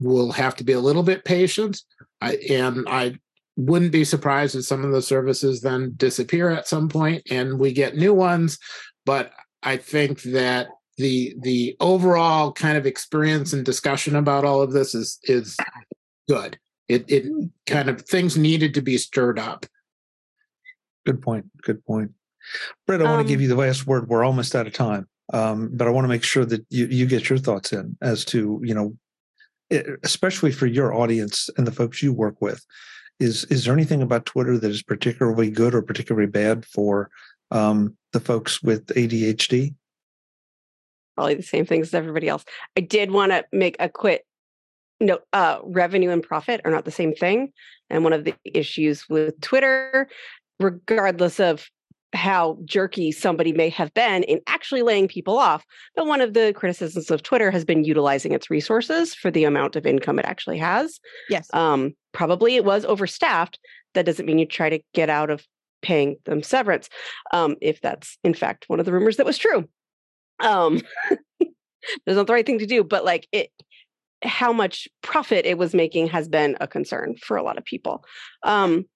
we'll 0.00 0.32
have 0.32 0.56
to 0.56 0.64
be 0.64 0.72
a 0.72 0.80
little 0.80 1.02
bit 1.02 1.24
patient. 1.24 1.82
I, 2.20 2.36
and 2.50 2.86
I 2.88 3.18
wouldn't 3.58 3.92
be 3.92 4.04
surprised 4.04 4.54
if 4.54 4.64
some 4.64 4.84
of 4.84 4.92
the 4.92 5.02
services 5.02 5.60
then 5.60 5.92
disappear 5.96 6.48
at 6.50 6.68
some 6.68 6.88
point 6.88 7.22
and 7.30 7.58
we 7.58 7.72
get 7.72 7.96
new 7.96 8.14
ones. 8.14 8.58
But 9.04 9.32
i 9.64 9.76
think 9.76 10.22
that 10.22 10.68
the 10.98 11.34
the 11.40 11.76
overall 11.80 12.52
kind 12.52 12.78
of 12.78 12.86
experience 12.86 13.52
and 13.52 13.64
discussion 13.64 14.14
about 14.16 14.44
all 14.44 14.62
of 14.62 14.72
this 14.72 14.94
is 14.94 15.18
is 15.24 15.56
good. 16.28 16.58
It 16.88 17.04
it 17.08 17.24
kind 17.66 17.88
of 17.88 18.02
things 18.02 18.36
needed 18.36 18.74
to 18.74 18.82
be 18.82 18.96
stirred 18.96 19.38
up. 19.38 19.66
Good 21.04 21.20
point 21.20 21.46
good 21.62 21.84
point. 21.84 22.12
Brett 22.86 23.02
i 23.02 23.04
um, 23.04 23.10
want 23.10 23.26
to 23.26 23.32
give 23.32 23.40
you 23.40 23.48
the 23.48 23.56
last 23.56 23.86
word. 23.86 24.08
We're 24.08 24.24
almost 24.24 24.54
out 24.54 24.66
of 24.66 24.72
time 24.72 25.06
um, 25.32 25.70
but 25.72 25.86
i 25.86 25.90
want 25.90 26.04
to 26.04 26.08
make 26.08 26.24
sure 26.24 26.44
that 26.44 26.64
you, 26.70 26.86
you 26.86 27.06
get 27.06 27.28
your 27.28 27.38
thoughts 27.38 27.72
in 27.72 27.96
as 28.02 28.24
to 28.24 28.60
you 28.62 28.74
know 28.74 28.96
especially 30.02 30.50
for 30.50 30.66
your 30.66 30.94
audience 30.94 31.50
and 31.58 31.66
the 31.66 31.72
folks 31.72 32.02
you 32.02 32.12
work 32.12 32.40
with 32.40 32.64
is 33.20 33.44
is 33.44 33.64
there 33.64 33.74
anything 33.74 34.02
about 34.02 34.26
Twitter 34.26 34.58
that 34.58 34.70
is 34.70 34.82
particularly 34.82 35.50
good 35.50 35.74
or 35.74 35.82
particularly 35.82 36.26
bad 36.26 36.64
for 36.64 37.10
um, 37.50 37.96
the 38.12 38.20
folks 38.20 38.62
with 38.62 38.86
ADHD? 38.88 39.74
Probably 41.16 41.34
the 41.34 41.42
same 41.42 41.66
things 41.66 41.88
as 41.88 41.94
everybody 41.94 42.28
else. 42.28 42.44
I 42.76 42.80
did 42.80 43.10
want 43.10 43.32
to 43.32 43.44
make 43.52 43.76
a 43.80 43.88
quick 43.88 44.24
note: 45.00 45.22
uh, 45.32 45.58
revenue 45.64 46.10
and 46.10 46.22
profit 46.22 46.60
are 46.64 46.70
not 46.70 46.84
the 46.84 46.90
same 46.90 47.14
thing, 47.14 47.52
and 47.90 48.04
one 48.04 48.12
of 48.12 48.24
the 48.24 48.34
issues 48.44 49.08
with 49.08 49.40
Twitter, 49.40 50.08
regardless 50.60 51.40
of 51.40 51.68
how 52.14 52.58
jerky 52.64 53.12
somebody 53.12 53.52
may 53.52 53.68
have 53.68 53.92
been 53.94 54.22
in 54.22 54.40
actually 54.46 54.82
laying 54.82 55.08
people 55.08 55.38
off. 55.38 55.64
But 55.94 56.06
one 56.06 56.20
of 56.20 56.34
the 56.34 56.52
criticisms 56.54 57.10
of 57.10 57.22
Twitter 57.22 57.50
has 57.50 57.64
been 57.64 57.84
utilizing 57.84 58.32
its 58.32 58.50
resources 58.50 59.14
for 59.14 59.30
the 59.30 59.44
amount 59.44 59.76
of 59.76 59.86
income 59.86 60.18
it 60.18 60.24
actually 60.24 60.58
has. 60.58 60.98
Yes. 61.28 61.48
Um, 61.52 61.94
probably 62.12 62.56
it 62.56 62.64
was 62.64 62.84
overstaffed. 62.84 63.58
That 63.94 64.06
doesn't 64.06 64.26
mean 64.26 64.38
you 64.38 64.46
try 64.46 64.70
to 64.70 64.80
get 64.94 65.10
out 65.10 65.30
of 65.30 65.44
paying 65.82 66.16
them 66.24 66.42
severance, 66.42 66.88
um, 67.32 67.56
if 67.60 67.80
that's 67.80 68.18
in 68.24 68.34
fact 68.34 68.64
one 68.68 68.80
of 68.80 68.86
the 68.86 68.92
rumors 68.92 69.16
that 69.16 69.26
was 69.26 69.38
true. 69.38 69.68
Um, 70.40 70.80
that's 71.40 72.16
not 72.16 72.26
the 72.26 72.32
right 72.32 72.46
thing 72.46 72.58
to 72.58 72.66
do, 72.66 72.84
but 72.84 73.04
like 73.04 73.28
it, 73.32 73.50
how 74.22 74.52
much 74.52 74.88
profit 75.02 75.46
it 75.46 75.58
was 75.58 75.74
making 75.74 76.08
has 76.08 76.28
been 76.28 76.56
a 76.60 76.66
concern 76.66 77.16
for 77.16 77.36
a 77.36 77.42
lot 77.42 77.58
of 77.58 77.64
people. 77.64 78.04
Um, 78.42 78.86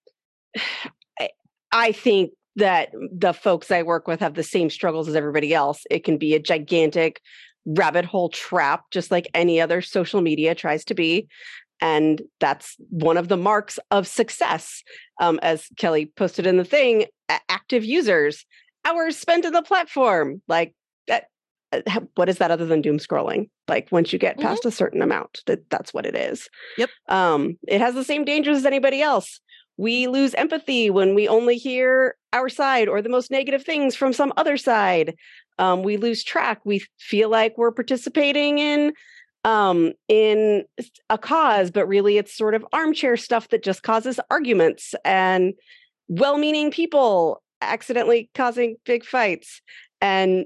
I, 1.21 1.31
I 1.71 1.93
think 1.93 2.33
that 2.57 2.91
the 2.93 3.33
folks 3.33 3.71
I 3.71 3.83
work 3.83 4.07
with 4.07 4.21
have 4.21 4.35
the 4.35 4.43
same 4.43 4.71
struggles 4.71 5.09
as 5.09 5.17
everybody 5.17 5.55
else. 5.55 5.85
It 5.91 6.05
can 6.05 6.19
be 6.19 6.35
a 6.35 6.41
gigantic 6.41 7.21
rabbit 7.65 8.05
hole 8.05 8.29
trap, 8.29 8.85
just 8.91 9.11
like 9.11 9.29
any 9.35 9.61
other 9.61 9.81
social 9.81 10.21
media 10.21 10.55
tries 10.55 10.85
to 10.87 10.95
be. 10.95 11.29
And 11.81 12.23
that's 12.41 12.77
one 12.91 13.17
of 13.17 13.29
the 13.29 13.37
marks 13.37 13.79
of 13.91 14.07
success. 14.07 14.83
Um, 15.21 15.39
as 15.43 15.67
Kelly 15.79 16.07
posted 16.17 16.47
in 16.47 16.57
the 16.57 16.65
thing, 16.65 17.07
active 17.49 17.85
users, 17.85 18.45
hours 18.85 19.17
spent 19.17 19.45
in 19.45 19.53
the 19.53 19.63
platform. 19.63 20.43
Like 20.47 20.75
that, 21.09 21.25
uh, 21.73 22.01
what 22.15 22.29
is 22.29 22.39
that 22.39 22.51
other 22.51 22.67
than 22.67 22.83
doom 22.83 22.99
scrolling? 22.99 23.49
Like 23.67 23.89
once 23.91 24.13
you 24.13 24.19
get 24.19 24.37
mm-hmm. 24.37 24.47
past 24.47 24.65
a 24.65 24.71
certain 24.71 25.03
amount, 25.03 25.41
that 25.47 25.69
that's 25.71 25.93
what 25.95 26.07
it 26.07 26.15
is. 26.15 26.49
Yep. 26.79 26.91
Um, 27.09 27.59
it 27.67 27.81
has 27.81 27.95
the 27.95 28.05
same 28.05 28.25
dangers 28.25 28.59
as 28.59 28.67
anybody 28.67 29.01
else 29.01 29.41
we 29.77 30.07
lose 30.07 30.35
empathy 30.35 30.91
when 30.91 31.15
we 31.15 31.29
only 31.29 31.57
hear 31.57 32.17
our 32.33 32.49
side 32.49 32.89
or 32.89 33.03
the 33.03 33.09
most 33.09 33.31
negative 33.31 33.65
things 33.65 33.95
from 33.95 34.13
some 34.13 34.33
other 34.37 34.57
side. 34.57 35.15
Um, 35.59 35.83
we 35.83 35.97
lose 35.97 36.25
track. 36.25 36.61
We 36.65 36.85
feel 36.99 37.29
like 37.29 37.57
we're 37.57 37.73
participating 37.73 38.59
in 38.59 38.93
um, 39.45 39.93
in 40.09 40.65
a 41.11 41.19
cause, 41.19 41.71
but 41.71 41.87
really 41.89 42.17
it's 42.17 42.37
sort 42.37 42.55
of 42.55 42.65
armchair 42.73 43.17
stuff 43.17 43.49
that 43.49 43.65
just 43.65 43.83
causes 43.83 44.21
arguments 44.31 44.95
and 45.05 45.55
well-meaning 46.07 46.71
people 46.71 47.43
accidentally 47.61 48.31
causing 48.35 48.77
big 48.85 49.05
fights 49.05 49.61
and 50.01 50.45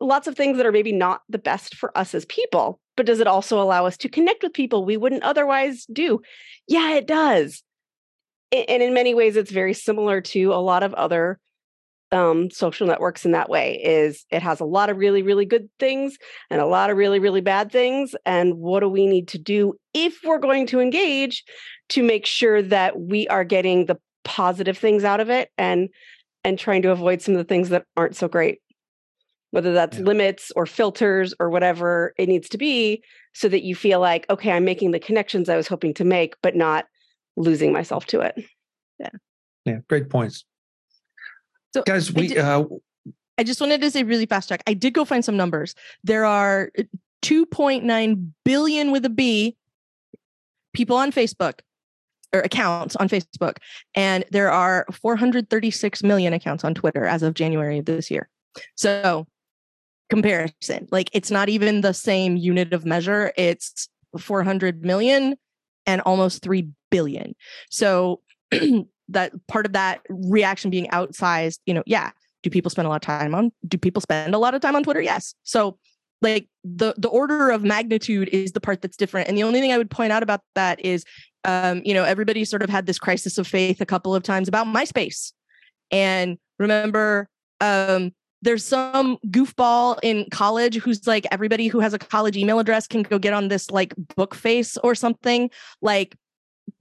lots 0.00 0.26
of 0.26 0.34
things 0.34 0.56
that 0.56 0.64
are 0.64 0.72
maybe 0.72 0.92
not 0.92 1.20
the 1.28 1.38
best 1.38 1.76
for 1.76 1.96
us 1.96 2.14
as 2.14 2.24
people. 2.24 2.80
But 2.96 3.04
does 3.04 3.20
it 3.20 3.26
also 3.26 3.60
allow 3.60 3.84
us 3.84 3.98
to 3.98 4.08
connect 4.08 4.42
with 4.42 4.54
people 4.54 4.84
we 4.84 4.96
wouldn't 4.96 5.22
otherwise 5.22 5.84
do? 5.92 6.22
Yeah, 6.68 6.94
it 6.94 7.06
does 7.06 7.62
and 8.52 8.82
in 8.82 8.94
many 8.94 9.14
ways 9.14 9.36
it's 9.36 9.50
very 9.50 9.74
similar 9.74 10.20
to 10.20 10.52
a 10.52 10.56
lot 10.56 10.82
of 10.82 10.94
other 10.94 11.38
um, 12.12 12.50
social 12.50 12.88
networks 12.88 13.24
in 13.24 13.32
that 13.32 13.48
way 13.48 13.80
is 13.82 14.24
it 14.30 14.42
has 14.42 14.58
a 14.58 14.64
lot 14.64 14.90
of 14.90 14.96
really 14.96 15.22
really 15.22 15.44
good 15.44 15.68
things 15.78 16.16
and 16.50 16.60
a 16.60 16.66
lot 16.66 16.90
of 16.90 16.96
really 16.96 17.20
really 17.20 17.40
bad 17.40 17.70
things 17.70 18.14
and 18.26 18.54
what 18.54 18.80
do 18.80 18.88
we 18.88 19.06
need 19.06 19.28
to 19.28 19.38
do 19.38 19.74
if 19.94 20.18
we're 20.24 20.38
going 20.38 20.66
to 20.66 20.80
engage 20.80 21.44
to 21.90 22.02
make 22.02 22.26
sure 22.26 22.62
that 22.62 22.98
we 22.98 23.28
are 23.28 23.44
getting 23.44 23.86
the 23.86 23.96
positive 24.24 24.76
things 24.76 25.04
out 25.04 25.20
of 25.20 25.30
it 25.30 25.50
and 25.56 25.88
and 26.42 26.58
trying 26.58 26.82
to 26.82 26.90
avoid 26.90 27.22
some 27.22 27.34
of 27.34 27.38
the 27.38 27.44
things 27.44 27.68
that 27.68 27.84
aren't 27.96 28.16
so 28.16 28.26
great 28.26 28.58
whether 29.52 29.72
that's 29.72 29.98
yeah. 29.98 30.04
limits 30.04 30.50
or 30.56 30.66
filters 30.66 31.32
or 31.38 31.48
whatever 31.48 32.12
it 32.18 32.28
needs 32.28 32.48
to 32.48 32.58
be 32.58 33.02
so 33.34 33.48
that 33.48 33.62
you 33.62 33.76
feel 33.76 34.00
like 34.00 34.26
okay 34.28 34.50
i'm 34.50 34.64
making 34.64 34.90
the 34.90 34.98
connections 34.98 35.48
i 35.48 35.56
was 35.56 35.68
hoping 35.68 35.94
to 35.94 36.04
make 36.04 36.34
but 36.42 36.56
not 36.56 36.86
losing 37.36 37.72
myself 37.72 38.06
to 38.06 38.20
it. 38.20 38.44
Yeah. 38.98 39.10
Yeah. 39.64 39.78
Great 39.88 40.10
points. 40.10 40.44
So 41.72 41.82
guys, 41.82 42.12
we, 42.12 42.24
I, 42.24 42.26
did, 42.26 42.38
uh, 42.38 42.64
I 43.38 43.44
just 43.44 43.60
wanted 43.60 43.80
to 43.80 43.90
say 43.90 44.02
really 44.02 44.26
fast 44.26 44.48
check. 44.48 44.62
I 44.66 44.74
did 44.74 44.92
go 44.92 45.04
find 45.04 45.24
some 45.24 45.36
numbers. 45.36 45.74
There 46.04 46.24
are 46.24 46.70
uh, 46.78 46.82
2.9 47.22 48.30
billion 48.44 48.90
with 48.90 49.04
a 49.04 49.10
B 49.10 49.56
people 50.72 50.96
on 50.96 51.12
Facebook 51.12 51.60
or 52.32 52.40
accounts 52.40 52.96
on 52.96 53.08
Facebook, 53.08 53.56
and 53.94 54.24
there 54.30 54.50
are 54.50 54.86
436 54.92 56.02
million 56.02 56.32
accounts 56.32 56.64
on 56.64 56.74
Twitter 56.74 57.04
as 57.04 57.22
of 57.22 57.34
January 57.34 57.78
of 57.78 57.86
this 57.86 58.10
year. 58.10 58.28
So, 58.76 59.26
comparison, 60.10 60.88
like 60.90 61.10
it's 61.12 61.30
not 61.30 61.48
even 61.48 61.80
the 61.80 61.94
same 61.94 62.36
unit 62.36 62.72
of 62.72 62.84
measure. 62.84 63.32
It's 63.36 63.88
400 64.18 64.84
million 64.84 65.36
and 65.86 66.00
almost 66.02 66.42
3 66.42 66.68
billion. 66.90 67.34
So 67.70 68.20
that 69.08 69.32
part 69.48 69.66
of 69.66 69.72
that 69.72 70.00
reaction 70.08 70.70
being 70.70 70.88
outsized, 70.88 71.58
you 71.66 71.74
know, 71.74 71.82
yeah. 71.86 72.10
Do 72.42 72.48
people 72.48 72.70
spend 72.70 72.86
a 72.86 72.88
lot 72.88 72.96
of 72.96 73.02
time 73.02 73.34
on 73.34 73.52
do 73.68 73.76
people 73.76 74.00
spend 74.00 74.34
a 74.34 74.38
lot 74.38 74.54
of 74.54 74.62
time 74.62 74.74
on 74.74 74.82
Twitter? 74.82 75.02
Yes. 75.02 75.34
So 75.42 75.78
like 76.22 76.48
the 76.64 76.94
the 76.96 77.08
order 77.08 77.50
of 77.50 77.62
magnitude 77.62 78.30
is 78.30 78.52
the 78.52 78.60
part 78.60 78.80
that's 78.80 78.96
different. 78.96 79.28
And 79.28 79.36
the 79.36 79.42
only 79.42 79.60
thing 79.60 79.72
I 79.72 79.78
would 79.78 79.90
point 79.90 80.10
out 80.10 80.22
about 80.22 80.40
that 80.54 80.82
is 80.82 81.04
um, 81.44 81.82
you 81.84 81.94
know, 81.94 82.04
everybody 82.04 82.44
sort 82.44 82.62
of 82.62 82.70
had 82.70 82.86
this 82.86 82.98
crisis 82.98 83.38
of 83.38 83.46
faith 83.46 83.80
a 83.80 83.86
couple 83.86 84.14
of 84.14 84.22
times 84.22 84.48
about 84.48 84.66
MySpace. 84.66 85.32
And 85.90 86.38
remember, 86.58 87.28
um, 87.60 88.12
there's 88.42 88.64
some 88.64 89.18
goofball 89.28 89.98
in 90.02 90.26
college 90.30 90.76
who's 90.76 91.06
like 91.06 91.26
everybody 91.30 91.68
who 91.68 91.80
has 91.80 91.92
a 91.92 91.98
college 91.98 92.36
email 92.36 92.58
address 92.58 92.86
can 92.86 93.02
go 93.02 93.18
get 93.18 93.34
on 93.34 93.48
this 93.48 93.70
like 93.70 93.94
book 94.16 94.34
face 94.34 94.78
or 94.78 94.94
something 94.94 95.50
like 95.82 96.16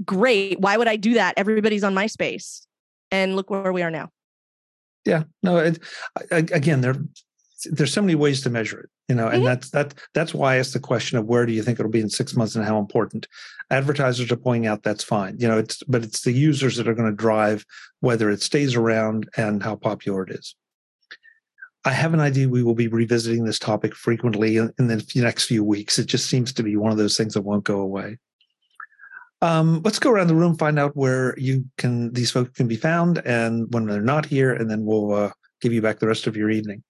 great. 0.09 0.59
Why 0.59 0.75
would 0.75 0.87
i 0.87 0.95
do 0.95 1.13
that? 1.13 1.35
Everybody's 1.37 1.83
on 1.83 1.93
myspace. 1.93 2.65
And 3.11 3.35
look 3.35 3.49
where 3.49 3.73
we 3.73 3.83
are 3.83 3.91
now. 3.91 4.09
Yeah. 5.05 5.23
No 5.43 5.57
it, 5.57 5.79
again 6.31 6.81
there 6.81 6.95
there's 7.71 7.93
so 7.93 8.01
many 8.01 8.15
ways 8.15 8.41
to 8.41 8.49
measure 8.49 8.79
it 8.79 8.89
you 9.09 9.15
know 9.15 9.27
and 9.27 9.37
mm-hmm. 9.37 9.45
that's 9.45 9.69
that 9.71 9.93
that's 10.13 10.33
why 10.33 10.53
i 10.53 10.57
asked 10.59 10.71
the 10.71 10.79
question 10.79 11.17
of 11.17 11.25
where 11.25 11.45
do 11.45 11.51
you 11.51 11.61
think 11.61 11.77
it'll 11.77 11.91
be 11.91 11.99
in 11.99 12.09
six 12.09 12.33
months 12.33 12.55
and 12.55 12.63
how 12.63 12.79
important. 12.79 13.27
Advertisers 13.69 14.31
are 14.31 14.37
pointing 14.37 14.65
out 14.65 14.83
that's 14.83 15.03
fine 15.03 15.35
you 15.37 15.47
know 15.47 15.57
it's 15.57 15.83
but 15.83 16.03
it's 16.03 16.21
the 16.21 16.31
users 16.31 16.77
that 16.77 16.87
are 16.87 16.93
going 16.93 17.09
to 17.09 17.15
drive 17.15 17.65
whether 17.99 18.29
it 18.29 18.41
stays 18.41 18.75
around 18.75 19.29
and 19.35 19.61
how 19.61 19.75
popular 19.75 20.23
it 20.23 20.31
is. 20.31 20.55
I 21.85 21.91
have 21.91 22.13
an 22.13 22.19
idea 22.19 22.47
we 22.47 22.63
will 22.63 22.75
be 22.75 22.87
revisiting 22.87 23.45
this 23.45 23.59
topic 23.59 23.95
frequently 23.95 24.57
in, 24.57 24.71
in 24.79 24.87
the 24.87 25.05
next 25.15 25.45
few 25.45 25.63
weeks. 25.63 25.97
It 25.97 26.07
just 26.07 26.29
seems 26.29 26.53
to 26.53 26.63
be 26.63 26.75
one 26.75 26.91
of 26.91 26.97
those 26.97 27.17
things 27.17 27.33
that 27.33 27.41
won't 27.41 27.63
go 27.63 27.79
away. 27.79 28.17
Um, 29.41 29.81
let's 29.83 29.99
go 29.99 30.11
around 30.11 30.27
the 30.27 30.35
room, 30.35 30.57
find 30.57 30.77
out 30.77 30.95
where 30.95 31.33
you 31.37 31.65
can 31.77 32.11
these 32.11 32.31
folks 32.31 32.51
can 32.51 32.67
be 32.67 32.75
found, 32.75 33.19
and 33.25 33.73
when 33.73 33.85
they're 33.85 34.01
not 34.01 34.25
here, 34.25 34.53
and 34.53 34.69
then 34.69 34.85
we'll 34.85 35.13
uh, 35.13 35.31
give 35.61 35.71
you 35.71 35.81
back 35.81 35.99
the 35.99 36.07
rest 36.07 36.27
of 36.27 36.35
your 36.35 36.49
evening. 36.49 36.83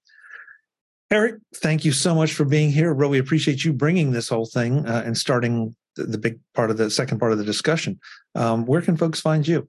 Eric, 1.11 1.35
thank 1.55 1.85
you 1.85 1.91
so 1.91 2.13
much 2.13 2.33
for 2.33 2.45
being 2.45 2.71
here. 2.71 2.93
Really 2.93 3.17
appreciate 3.17 3.63
you 3.63 3.73
bringing 3.73 4.11
this 4.11 4.29
whole 4.29 4.45
thing 4.45 4.85
uh, 4.85 5.03
and 5.05 5.17
starting 5.17 5.75
the, 5.95 6.03
the, 6.03 6.17
big 6.19 6.39
part 6.53 6.69
of 6.69 6.77
the 6.77 6.91
second 6.91 7.17
part 7.17 7.31
of 7.31 7.39
the 7.39 7.43
discussion. 7.43 7.99
Um, 8.35 8.65
where 8.67 8.81
can 8.81 8.95
folks 8.95 9.19
find 9.19 9.47
you? 9.47 9.67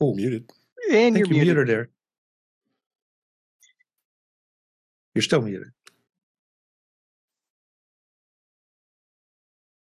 Oh, 0.00 0.14
muted. 0.14 0.48
And 0.92 1.16
you're, 1.16 1.26
you're 1.26 1.34
muted. 1.34 1.56
muted, 1.56 1.88
You're 5.14 5.22
still 5.22 5.42
muted. 5.42 5.68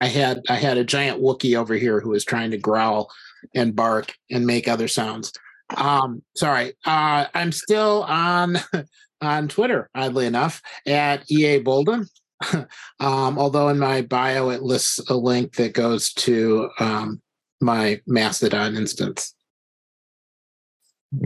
I 0.01 0.07
had 0.07 0.43
I 0.49 0.57
had 0.57 0.79
a 0.79 0.85
giant 0.85 1.21
Wookie 1.21 1.57
over 1.57 1.75
here 1.75 2.01
who 2.01 2.11
was 2.11 2.25
trying 2.25 2.51
to 2.51 2.59
growl 2.59 3.11
and 3.55 3.77
bark 3.77 4.15
and 4.31 4.47
make 4.47 4.69
other 4.69 4.89
sounds. 4.89 5.33
Um, 5.77 6.23
sorry, 6.37 6.75
uh, 6.85 7.27
I'm 7.35 7.53
still 7.53 8.05
on 8.05 8.59
on 9.21 9.49
Twitter, 9.49 9.89
oddly 9.95 10.27
enough, 10.27 10.61
at 10.87 11.31
EA 11.31 11.59
Bolden. 11.59 12.07
um, 12.53 13.39
although 13.39 13.69
in 13.69 13.79
my 13.79 14.03
bio 14.03 14.51
it 14.51 14.63
lists 14.63 14.99
a 15.09 15.15
link 15.15 15.57
that 15.57 15.73
goes 15.73 16.13
to 16.13 16.69
um, 16.79 17.23
my 17.61 18.01
Mastodon 18.07 18.77
instance. 18.77 19.35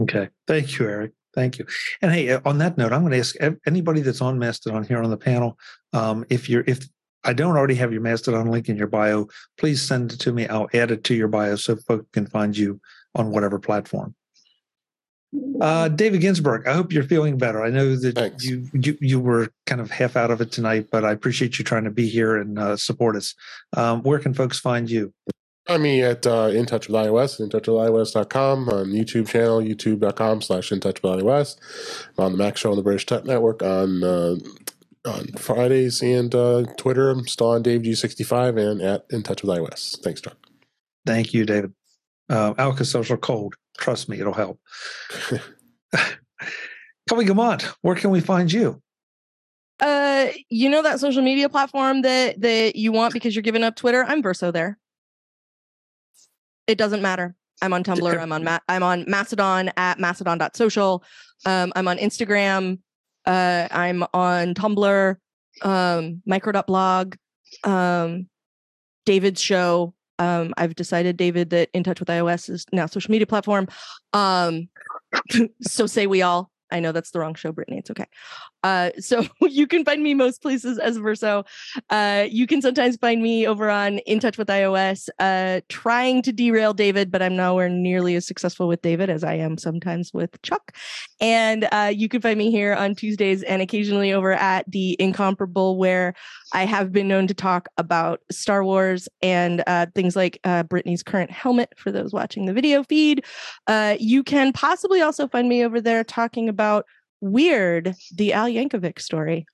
Okay, 0.01 0.29
thank 0.47 0.77
you, 0.77 0.85
Eric. 0.85 1.11
Thank 1.33 1.59
you. 1.59 1.65
And 2.01 2.11
hey, 2.11 2.31
uh, 2.31 2.41
on 2.45 2.57
that 2.59 2.77
note, 2.77 2.93
I'm 2.93 3.01
going 3.01 3.11
to 3.11 3.19
ask 3.19 3.35
anybody 3.65 4.01
that's 4.01 4.21
on 4.21 4.39
Mastodon 4.39 4.83
here 4.83 5.01
on 5.01 5.09
the 5.09 5.17
panel, 5.17 5.57
um, 5.93 6.25
if 6.29 6.49
you're 6.49 6.63
if 6.67 6.87
I 7.23 7.33
don't 7.33 7.57
already 7.57 7.75
have 7.75 7.91
your 7.91 8.01
Mastodon 8.01 8.49
link 8.49 8.69
in 8.69 8.77
your 8.77 8.87
bio, 8.87 9.27
please 9.57 9.81
send 9.81 10.13
it 10.13 10.19
to 10.21 10.31
me. 10.31 10.47
I'll 10.47 10.69
add 10.73 10.91
it 10.91 11.03
to 11.05 11.15
your 11.15 11.27
bio 11.27 11.55
so 11.55 11.75
folks 11.75 12.05
can 12.13 12.27
find 12.27 12.57
you 12.57 12.79
on 13.15 13.31
whatever 13.31 13.59
platform. 13.59 14.15
Uh, 15.61 15.89
David 15.89 16.21
Ginsburg, 16.21 16.67
I 16.67 16.73
hope 16.73 16.91
you're 16.91 17.03
feeling 17.03 17.37
better. 17.37 17.63
I 17.63 17.69
know 17.69 17.95
that 17.95 18.15
Thanks. 18.15 18.43
you, 18.43 18.67
you 18.73 18.97
you 18.99 19.19
were 19.19 19.49
kind 19.67 19.79
of 19.79 19.91
half 19.91 20.15
out 20.15 20.31
of 20.31 20.41
it 20.41 20.51
tonight, 20.51 20.87
but 20.91 21.05
I 21.05 21.11
appreciate 21.11 21.59
you 21.59 21.65
trying 21.65 21.83
to 21.83 21.91
be 21.91 22.07
here 22.07 22.35
and 22.35 22.57
uh, 22.57 22.77
support 22.77 23.15
us. 23.15 23.35
Um, 23.77 24.01
where 24.01 24.17
can 24.17 24.33
folks 24.33 24.59
find 24.59 24.89
you? 24.89 25.13
Find 25.67 25.83
me 25.83 26.01
at 26.01 26.25
uh, 26.25 26.49
In 26.51 26.65
Touch 26.65 26.87
with 26.87 26.95
iOS, 26.95 27.39
intouchwithios.com, 27.39 28.69
on 28.69 28.85
YouTube 28.87 29.27
channel, 29.27 29.61
youtube.com 29.61 30.41
slash 30.41 30.71
In 30.71 30.79
Touch 30.79 31.03
with 31.03 31.21
iOS. 31.21 31.57
I'm 32.17 32.25
on 32.25 32.31
the 32.31 32.39
Mac 32.39 32.57
Show 32.57 32.71
on 32.71 32.77
the 32.77 32.81
British 32.81 33.05
Tech 33.05 33.23
Network 33.23 33.61
on 33.61 34.03
uh, 34.03 34.35
on 35.05 35.27
Fridays 35.37 36.01
and 36.01 36.33
uh, 36.35 36.63
Twitter. 36.77 37.09
I'm 37.09 37.27
still 37.27 37.49
on 37.49 37.61
Dave 37.61 37.81
G65 37.81 38.71
and 38.71 38.81
at 38.81 39.05
In 39.09 39.23
Touch 39.23 39.43
with 39.43 39.57
iOS. 39.57 39.99
Thanks, 40.01 40.21
Chuck. 40.21 40.37
Thank 41.05 41.33
you, 41.33 41.45
David. 41.45 41.73
Uh, 42.29 42.53
Alka 42.57 42.85
Social 42.85 43.17
Cold. 43.17 43.55
Trust 43.77 44.09
me, 44.09 44.19
it'll 44.19 44.33
help. 44.33 44.59
Kelly 47.09 47.25
Gamont, 47.25 47.63
where 47.81 47.95
can 47.95 48.11
we 48.11 48.19
find 48.19 48.51
you? 48.51 48.81
Uh, 49.79 50.27
you 50.49 50.69
know 50.69 50.83
that 50.83 50.99
social 50.99 51.23
media 51.23 51.47
platform 51.47 52.01
that 52.01 52.41
that 52.41 52.75
you 52.75 52.91
want 52.91 53.13
because 53.13 53.33
you're 53.33 53.41
giving 53.41 53.63
up 53.63 53.75
Twitter? 53.75 54.03
I'm 54.05 54.21
Verso 54.21 54.51
there. 54.51 54.77
It 56.67 56.77
doesn't 56.77 57.01
matter. 57.01 57.35
I'm 57.61 57.73
on 57.73 57.83
Tumblr. 57.83 58.19
I'm 58.19 58.31
on 58.31 58.43
Ma- 58.43 58.59
I'm 58.67 58.83
on 58.83 59.05
Mastodon 59.07 59.71
at 59.77 59.97
mastodon.social. 59.97 61.03
Um, 61.45 61.73
I'm 61.75 61.87
on 61.87 61.97
Instagram. 61.97 62.79
Uh, 63.29 63.67
I'm 63.69 64.03
on 64.11 64.55
Tumblr, 64.55 65.15
um, 65.61 66.21
micro.blog, 66.25 67.15
um, 67.63 68.27
David's 69.05 69.39
show. 69.39 69.93
Um, 70.17 70.51
I've 70.57 70.73
decided, 70.73 71.15
David, 71.15 71.51
that 71.51 71.69
In 71.73 71.83
Touch 71.83 71.99
with 71.99 72.09
iOS 72.09 72.49
is 72.49 72.65
now 72.71 72.87
social 72.87 73.11
media 73.11 73.27
platform. 73.27 73.67
Um, 74.13 74.69
so 75.61 75.85
say 75.85 76.07
we 76.07 76.23
all. 76.23 76.49
I 76.71 76.79
know 76.79 76.91
that's 76.91 77.11
the 77.11 77.19
wrong 77.19 77.35
show, 77.35 77.51
Brittany. 77.51 77.79
It's 77.79 77.89
okay. 77.91 78.05
Uh, 78.63 78.91
so 78.99 79.25
you 79.41 79.67
can 79.67 79.85
find 79.85 80.03
me 80.03 80.13
most 80.13 80.41
places 80.41 80.77
as 80.77 80.97
Verso. 80.97 81.45
Uh, 81.89 82.25
you 82.29 82.47
can 82.47 82.61
sometimes 82.61 82.97
find 82.97 83.21
me 83.21 83.47
over 83.47 83.69
on 83.69 83.99
In 83.99 84.19
Touch 84.19 84.37
with 84.37 84.47
iOS, 84.47 85.09
uh, 85.19 85.61
trying 85.69 86.21
to 86.23 86.31
derail 86.31 86.73
David, 86.73 87.11
but 87.11 87.21
I'm 87.21 87.35
nowhere 87.35 87.69
nearly 87.69 88.15
as 88.15 88.25
successful 88.25 88.67
with 88.67 88.81
David 88.81 89.09
as 89.09 89.23
I 89.23 89.35
am 89.35 89.57
sometimes 89.57 90.13
with 90.13 90.41
Chuck. 90.41 90.75
And 91.19 91.67
uh, 91.71 91.91
you 91.93 92.09
can 92.09 92.21
find 92.21 92.37
me 92.37 92.51
here 92.51 92.73
on 92.73 92.95
Tuesdays 92.95 93.43
and 93.43 93.61
occasionally 93.61 94.13
over 94.13 94.33
at 94.33 94.69
the 94.69 94.95
Incomparable, 94.99 95.77
where 95.77 96.13
I 96.53 96.65
have 96.65 96.91
been 96.91 97.07
known 97.07 97.27
to 97.27 97.33
talk 97.33 97.67
about 97.77 98.21
Star 98.31 98.63
Wars 98.63 99.07
and 99.21 99.63
uh, 99.67 99.87
things 99.95 100.15
like 100.15 100.39
uh, 100.43 100.63
Brittany's 100.63 101.03
current 101.03 101.31
helmet 101.31 101.73
for 101.77 101.91
those 101.91 102.13
watching 102.13 102.45
the 102.45 102.53
video 102.53 102.83
feed. 102.83 103.23
You 103.99 104.23
can 104.23 104.53
possibly 104.53 105.01
also 105.01 105.27
find 105.27 105.47
me 105.47 105.63
over 105.63 105.81
there 105.81 106.03
talking 106.03 106.49
about 106.49 106.58
Weird, 107.21 107.95
the 108.15 108.33
Al 108.33 108.47
Yankovic 108.47 108.99
story. 108.99 109.45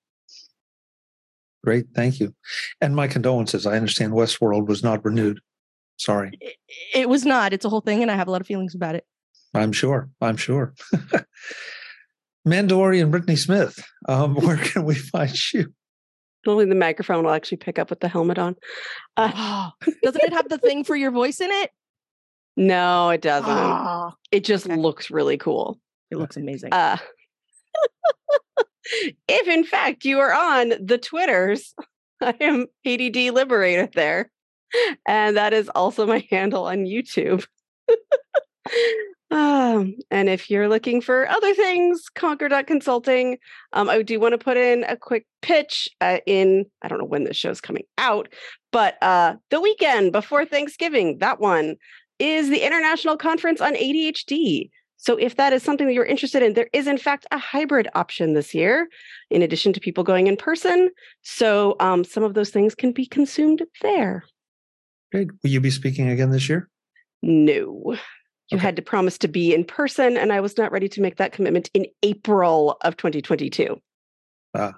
Great, 1.63 1.87
thank 1.95 2.19
you. 2.19 2.35
And 2.79 2.95
my 2.95 3.07
condolences. 3.07 3.65
I 3.65 3.75
understand 3.75 4.13
Westworld 4.13 4.67
was 4.67 4.83
not 4.83 5.03
renewed. 5.03 5.39
Sorry. 5.97 6.37
It, 6.39 6.55
it 6.93 7.09
was 7.09 7.25
not. 7.25 7.53
It's 7.53 7.65
a 7.65 7.69
whole 7.69 7.81
thing, 7.81 8.03
and 8.03 8.11
I 8.11 8.15
have 8.15 8.27
a 8.27 8.31
lot 8.31 8.41
of 8.41 8.47
feelings 8.47 8.75
about 8.75 8.95
it. 8.95 9.05
I'm 9.53 9.71
sure. 9.71 10.09
I'm 10.21 10.37
sure. 10.37 10.75
Mandalorian 12.47 13.09
Brittany 13.09 13.35
Smith, 13.35 13.83
um, 14.07 14.35
where 14.45 14.57
can 14.57 14.85
we 14.85 14.95
find 14.95 15.53
you? 15.53 15.73
Only 16.45 16.65
the 16.65 16.75
microphone 16.75 17.23
will 17.23 17.31
actually 17.31 17.57
pick 17.57 17.79
up 17.79 17.89
with 17.89 18.01
the 18.01 18.07
helmet 18.07 18.37
on. 18.37 18.55
Uh, 19.17 19.71
Doesn't 20.03 20.23
it 20.23 20.33
have 20.33 20.49
the 20.49 20.59
thing 20.59 20.83
for 20.83 20.95
your 20.95 21.09
voice 21.09 21.41
in 21.41 21.49
it? 21.49 21.71
no, 22.57 23.09
it 23.09 23.21
doesn't. 23.21 23.49
Oh, 23.49 24.13
it 24.31 24.43
just 24.43 24.67
okay. 24.67 24.75
looks 24.75 25.09
really 25.09 25.37
cool. 25.37 25.79
It 26.11 26.17
looks 26.17 26.37
amazing. 26.37 26.73
Uh, 26.73 26.97
if 29.27 29.47
in 29.47 29.63
fact 29.63 30.05
you 30.05 30.19
are 30.19 30.33
on 30.33 30.73
the 30.81 30.97
Twitters, 30.97 31.73
I 32.21 32.35
am 32.39 32.67
ADD 32.85 33.33
Liberator 33.33 33.89
there. 33.93 34.31
And 35.05 35.37
that 35.37 35.53
is 35.53 35.69
also 35.69 36.05
my 36.05 36.27
handle 36.29 36.65
on 36.65 36.85
YouTube. 36.85 37.45
um, 39.31 39.95
and 40.11 40.29
if 40.29 40.49
you're 40.49 40.67
looking 40.67 41.01
for 41.01 41.29
other 41.29 41.53
things, 41.53 42.09
Conquer.consulting. 42.13 43.37
Um, 43.73 43.89
I 43.89 44.01
do 44.01 44.19
want 44.19 44.33
to 44.33 44.37
put 44.37 44.57
in 44.57 44.83
a 44.83 44.97
quick 44.97 45.25
pitch 45.41 45.87
uh, 46.01 46.17
in, 46.25 46.65
I 46.81 46.87
don't 46.87 46.99
know 46.99 47.05
when 47.05 47.23
this 47.23 47.37
show's 47.37 47.61
coming 47.61 47.85
out, 47.97 48.27
but 48.71 49.01
uh, 49.01 49.35
the 49.49 49.61
weekend 49.61 50.11
before 50.11 50.45
Thanksgiving, 50.45 51.19
that 51.19 51.39
one 51.39 51.75
is 52.19 52.49
the 52.49 52.65
International 52.65 53.17
Conference 53.17 53.61
on 53.61 53.75
ADHD. 53.75 54.69
So, 54.97 55.17
if 55.17 55.35
that 55.35 55.53
is 55.53 55.61
something 55.63 55.87
that 55.87 55.93
you're 55.93 56.05
interested 56.05 56.41
in, 56.41 56.53
there 56.53 56.69
is 56.73 56.87
in 56.87 56.97
fact 56.97 57.25
a 57.31 57.37
hybrid 57.37 57.87
option 57.95 58.33
this 58.33 58.53
year, 58.53 58.87
in 59.29 59.41
addition 59.41 59.73
to 59.73 59.79
people 59.79 60.03
going 60.03 60.27
in 60.27 60.37
person. 60.37 60.89
So, 61.21 61.75
um, 61.79 62.03
some 62.03 62.23
of 62.23 62.33
those 62.33 62.49
things 62.49 62.73
can 62.75 62.91
be 62.91 63.05
consumed 63.05 63.61
there. 63.81 64.23
Great. 65.11 65.29
Will 65.43 65.49
you 65.49 65.59
be 65.61 65.69
speaking 65.69 66.09
again 66.09 66.31
this 66.31 66.49
year? 66.49 66.69
No, 67.21 67.53
you 67.53 67.97
Okay. 68.57 68.61
had 68.61 68.75
to 68.77 68.81
promise 68.81 69.17
to 69.19 69.27
be 69.27 69.53
in 69.53 69.63
person, 69.63 70.17
and 70.17 70.31
I 70.31 70.39
was 70.39 70.57
not 70.57 70.71
ready 70.71 70.87
to 70.89 71.01
make 71.01 71.17
that 71.17 71.31
commitment 71.33 71.69
in 71.73 71.87
April 72.03 72.77
of 72.81 72.97
2022. 72.97 73.79
Ah, 74.53 74.75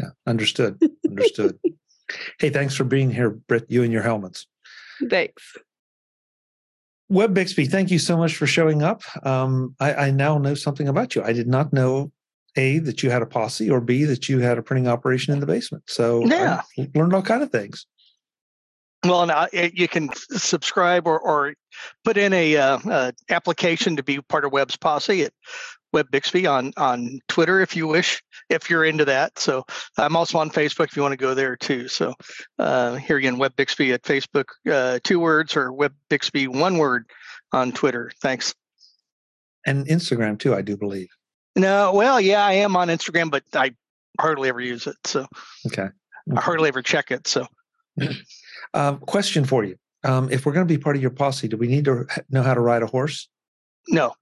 Yeah, 0.00 0.10
understood. 0.26 0.78
Understood. 1.08 1.58
hey, 2.38 2.50
thanks 2.50 2.74
for 2.74 2.84
being 2.84 3.10
here, 3.10 3.30
Britt, 3.30 3.66
you 3.68 3.82
and 3.82 3.92
your 3.92 4.02
helmets. 4.02 4.46
Thanks. 5.08 5.56
Web 7.10 7.34
Bixby, 7.34 7.66
thank 7.66 7.90
you 7.90 7.98
so 7.98 8.16
much 8.16 8.36
for 8.36 8.46
showing 8.46 8.82
up. 8.82 9.02
Um, 9.26 9.74
I, 9.80 9.94
I 9.94 10.10
now 10.12 10.38
know 10.38 10.54
something 10.54 10.86
about 10.86 11.16
you. 11.16 11.22
I 11.24 11.32
did 11.32 11.48
not 11.48 11.72
know 11.72 12.12
A, 12.56 12.78
that 12.78 13.02
you 13.02 13.10
had 13.10 13.20
a 13.20 13.26
posse, 13.26 13.68
or 13.68 13.80
B, 13.80 14.04
that 14.04 14.28
you 14.28 14.38
had 14.38 14.58
a 14.58 14.62
printing 14.62 14.86
operation 14.86 15.34
in 15.34 15.40
the 15.40 15.46
basement. 15.46 15.82
So 15.88 16.24
Yeah. 16.24 16.62
I 16.78 16.88
learned 16.94 17.12
all 17.12 17.22
kind 17.22 17.42
of 17.42 17.50
things. 17.50 17.84
Well, 19.04 19.26
now 19.26 19.48
you 19.52 19.88
can 19.88 20.10
subscribe 20.14 21.06
or, 21.06 21.18
or 21.18 21.54
put 22.04 22.16
in 22.16 22.32
a 22.32 22.56
uh, 22.56 22.78
uh, 22.88 23.12
application 23.28 23.96
to 23.96 24.02
be 24.02 24.20
part 24.20 24.44
of 24.44 24.52
Web's 24.52 24.76
posse 24.76 25.24
at 25.24 25.32
Web 25.92 26.10
Bixby 26.10 26.46
on 26.46 26.72
on 26.76 27.20
Twitter 27.28 27.60
if 27.60 27.74
you 27.76 27.86
wish, 27.86 28.22
if 28.48 28.70
you're 28.70 28.84
into 28.84 29.04
that. 29.06 29.38
So 29.38 29.64
I'm 29.96 30.16
also 30.16 30.38
on 30.38 30.50
Facebook 30.50 30.86
if 30.86 30.96
you 30.96 31.02
want 31.02 31.12
to 31.12 31.16
go 31.16 31.34
there 31.34 31.56
too. 31.56 31.88
So 31.88 32.14
uh, 32.58 32.96
here 32.96 33.16
again, 33.16 33.38
Web 33.38 33.54
Bixby 33.56 33.92
at 33.92 34.02
Facebook, 34.02 34.44
uh, 34.70 34.98
two 35.02 35.20
words, 35.20 35.56
or 35.56 35.72
Web 35.72 35.94
Bixby 36.08 36.46
one 36.48 36.78
word 36.78 37.06
on 37.52 37.72
Twitter. 37.72 38.10
Thanks. 38.20 38.54
And 39.66 39.86
Instagram 39.86 40.38
too, 40.38 40.54
I 40.54 40.62
do 40.62 40.76
believe. 40.76 41.08
No, 41.56 41.92
well, 41.92 42.20
yeah, 42.20 42.44
I 42.44 42.52
am 42.52 42.76
on 42.76 42.88
Instagram, 42.88 43.30
but 43.30 43.42
I 43.54 43.74
hardly 44.20 44.48
ever 44.48 44.60
use 44.60 44.86
it. 44.86 44.96
So 45.04 45.26
Okay. 45.66 45.88
I 46.36 46.40
hardly 46.40 46.68
ever 46.68 46.82
check 46.82 47.10
it. 47.10 47.26
So 47.26 47.46
Um, 48.72 48.98
question 49.00 49.44
for 49.44 49.64
you. 49.64 49.74
Um, 50.04 50.30
if 50.30 50.46
we're 50.46 50.52
going 50.52 50.66
to 50.66 50.72
be 50.72 50.78
part 50.80 50.94
of 50.94 51.02
your 51.02 51.10
posse, 51.10 51.48
do 51.48 51.56
we 51.56 51.66
need 51.66 51.84
to 51.86 52.06
know 52.30 52.42
how 52.42 52.54
to 52.54 52.60
ride 52.60 52.82
a 52.82 52.86
horse? 52.86 53.28
no, 53.88 54.14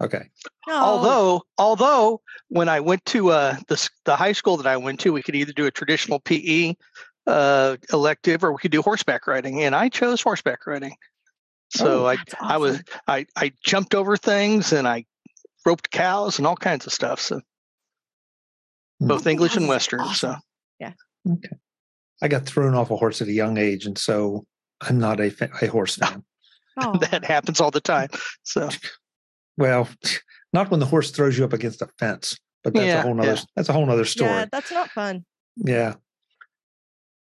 Okay. 0.00 0.30
No. 0.66 0.74
Although, 0.74 1.42
although 1.58 2.22
when 2.48 2.68
I 2.68 2.80
went 2.80 3.04
to 3.06 3.30
uh, 3.30 3.56
the 3.68 3.88
the 4.04 4.16
high 4.16 4.32
school 4.32 4.56
that 4.56 4.66
I 4.66 4.76
went 4.76 5.00
to, 5.00 5.12
we 5.12 5.22
could 5.22 5.34
either 5.34 5.52
do 5.52 5.66
a 5.66 5.70
traditional 5.70 6.20
PE 6.20 6.74
uh, 7.26 7.76
elective 7.92 8.42
or 8.42 8.52
we 8.52 8.58
could 8.58 8.70
do 8.70 8.82
horseback 8.82 9.26
riding, 9.26 9.62
and 9.62 9.74
I 9.74 9.88
chose 9.88 10.22
horseback 10.22 10.66
riding. 10.66 10.94
So 11.70 12.04
Oh, 12.04 12.06
I 12.06 12.16
that's 12.16 12.34
I 12.40 12.56
was. 12.56 12.82
I 13.06 13.26
I 13.36 13.52
jumped 13.62 13.94
over 13.94 14.16
things 14.16 14.72
and 14.72 14.88
I 14.88 15.04
roped 15.66 15.90
cows 15.90 16.38
and 16.38 16.46
all 16.46 16.56
kinds 16.56 16.86
of 16.86 16.92
stuff. 16.92 17.20
So 17.20 17.40
both 19.00 19.26
English 19.26 19.56
and 19.56 19.64
That's 19.64 19.70
Western. 19.70 20.04
So 20.14 20.34
yeah. 20.78 20.92
Okay. 21.30 21.56
I 22.22 22.28
got 22.28 22.44
thrown 22.44 22.74
off 22.74 22.90
a 22.90 22.96
horse 22.96 23.22
at 23.22 23.28
a 23.28 23.32
young 23.32 23.56
age, 23.58 23.86
and 23.86 23.96
so 23.96 24.46
I'm 24.80 24.98
not 24.98 25.20
a, 25.20 25.30
fa- 25.30 25.50
a 25.62 25.66
horse 25.66 25.96
fan. 25.96 26.22
Aw. 26.78 26.98
that 27.10 27.24
happens 27.24 27.60
all 27.60 27.70
the 27.70 27.80
time. 27.80 28.08
So 28.42 28.68
Well, 29.56 29.88
not 30.52 30.70
when 30.70 30.80
the 30.80 30.86
horse 30.86 31.10
throws 31.10 31.38
you 31.38 31.44
up 31.44 31.52
against 31.52 31.82
a 31.82 31.88
fence, 31.98 32.38
but 32.64 32.74
that's 32.74 32.86
Yeah, 32.86 33.00
a 33.00 33.02
whole 33.02 33.14
nother 33.14 33.34
yeah. 33.34 33.42
that's 33.56 33.68
a 33.68 33.72
whole 33.72 33.86
nother 33.86 34.04
story. 34.04 34.30
Yeah, 34.30 34.46
that's 34.50 34.72
not 34.72 34.90
fun. 34.90 35.24
Yeah. 35.56 35.94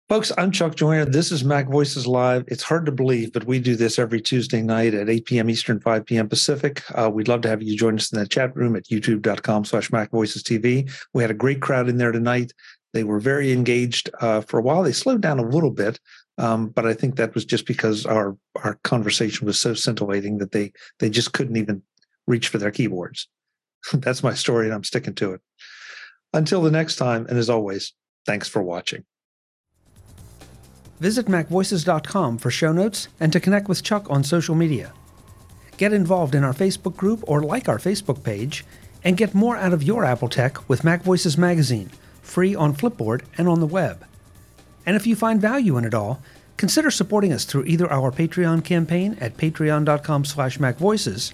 Folks, 0.08 0.32
I'm 0.38 0.52
Chuck 0.52 0.76
Joiner. 0.76 1.06
This 1.06 1.32
is 1.32 1.44
Mac 1.44 1.68
Voices 1.68 2.06
Live. 2.06 2.44
It's 2.48 2.62
hard 2.62 2.86
to 2.86 2.92
believe, 2.92 3.34
but 3.34 3.46
we 3.46 3.58
do 3.60 3.76
this 3.76 3.98
every 3.98 4.22
Tuesday 4.22 4.62
night 4.62 4.94
at 4.94 5.10
8 5.10 5.26
p.m. 5.26 5.50
Eastern, 5.50 5.80
5 5.80 6.06
p.m. 6.06 6.30
Pacific. 6.30 6.84
Uh, 6.94 7.10
we'd 7.12 7.28
love 7.28 7.42
to 7.42 7.50
have 7.50 7.64
you 7.64 7.76
join 7.76 7.96
us 7.96 8.14
in 8.14 8.20
the 8.20 8.28
chat 8.28 8.56
room 8.56 8.76
at 8.76 8.84
youtube.com 8.86 9.66
slash 9.66 9.92
Mac 9.92 10.12
Voices 10.12 10.44
TV. 10.44 10.92
We 11.16 11.24
had 11.24 11.32
a 11.32 11.36
great 11.36 11.60
crowd 11.60 11.90
in 11.90 11.98
there 11.98 12.12
tonight. 12.12 12.54
They 12.94 13.04
were 13.04 13.20
very 13.20 13.52
engaged 13.52 14.12
uh, 14.22 14.42
for 14.42 14.60
a 14.60 14.62
while. 14.62 14.84
They 14.84 14.92
slowed 14.92 15.22
down 15.22 15.40
a 15.40 15.48
little 15.50 15.72
bit, 15.72 16.00
um, 16.38 16.68
but 16.68 16.86
I 16.86 16.94
think 16.94 17.16
that 17.16 17.34
was 17.34 17.44
just 17.44 17.66
because 17.66 18.06
our 18.06 18.38
our 18.64 18.76
conversation 18.84 19.48
was 19.48 19.60
so 19.60 19.74
scintillating 19.74 20.38
that 20.38 20.52
they 20.52 20.72
they 21.00 21.10
just 21.10 21.34
couldn't 21.34 21.58
even 21.58 21.82
reach 22.28 22.48
for 22.48 22.58
their 22.58 22.72
keyboards. 22.72 23.28
That's 23.94 24.24
my 24.24 24.34
story, 24.34 24.66
and 24.66 24.74
I'm 24.74 24.84
sticking 24.84 25.16
to 25.16 25.34
it. 25.34 25.42
Until 26.34 26.62
the 26.62 26.72
next 26.72 26.98
time, 26.98 27.26
and 27.30 27.38
as 27.38 27.50
always, 27.50 27.94
thanks 28.26 28.48
for 28.48 28.62
watching. 28.62 29.06
Visit 31.00 31.28
MacVoices.com 31.28 32.38
for 32.38 32.52
show 32.52 32.72
notes 32.72 33.10
and 33.20 33.32
to 33.34 33.40
connect 33.40 33.68
with 33.68 33.84
Chuck 33.84 34.10
on 34.10 34.24
social 34.24 34.56
media. 34.56 34.94
Get 35.78 35.92
involved 35.92 36.36
in 36.36 36.44
our 36.44 36.54
Facebook 36.54 36.96
group 36.96 37.24
or 37.28 37.42
like 37.42 37.68
our 37.68 37.80
Facebook 37.80 38.24
page, 38.24 38.66
and 39.04 39.18
get 39.18 39.36
more 39.36 39.56
out 39.58 39.74
of 39.74 39.84
your 39.84 40.04
Apple 40.04 40.30
tech 40.30 40.68
with 40.68 40.84
Mac 40.84 41.04
Voices 41.04 41.38
Magazine, 41.38 41.92
free 42.22 42.56
on 42.56 42.74
Flipboard 42.74 43.24
and 43.38 43.48
on 43.48 43.60
the 43.60 43.68
web. 43.68 44.06
And 44.86 44.96
if 44.96 45.06
you 45.06 45.16
find 45.16 45.40
value 45.40 45.78
in 45.78 45.86
it 45.86 45.94
all, 45.94 46.22
consider 46.58 46.90
supporting 46.90 47.34
us 47.34 47.46
through 47.46 47.66
either 47.66 47.92
our 47.92 48.12
Patreon 48.12 48.64
campaign 48.64 49.18
at 49.20 49.38
patreon.com 49.38 50.26
slash 50.26 50.58
macvoices 50.58 51.34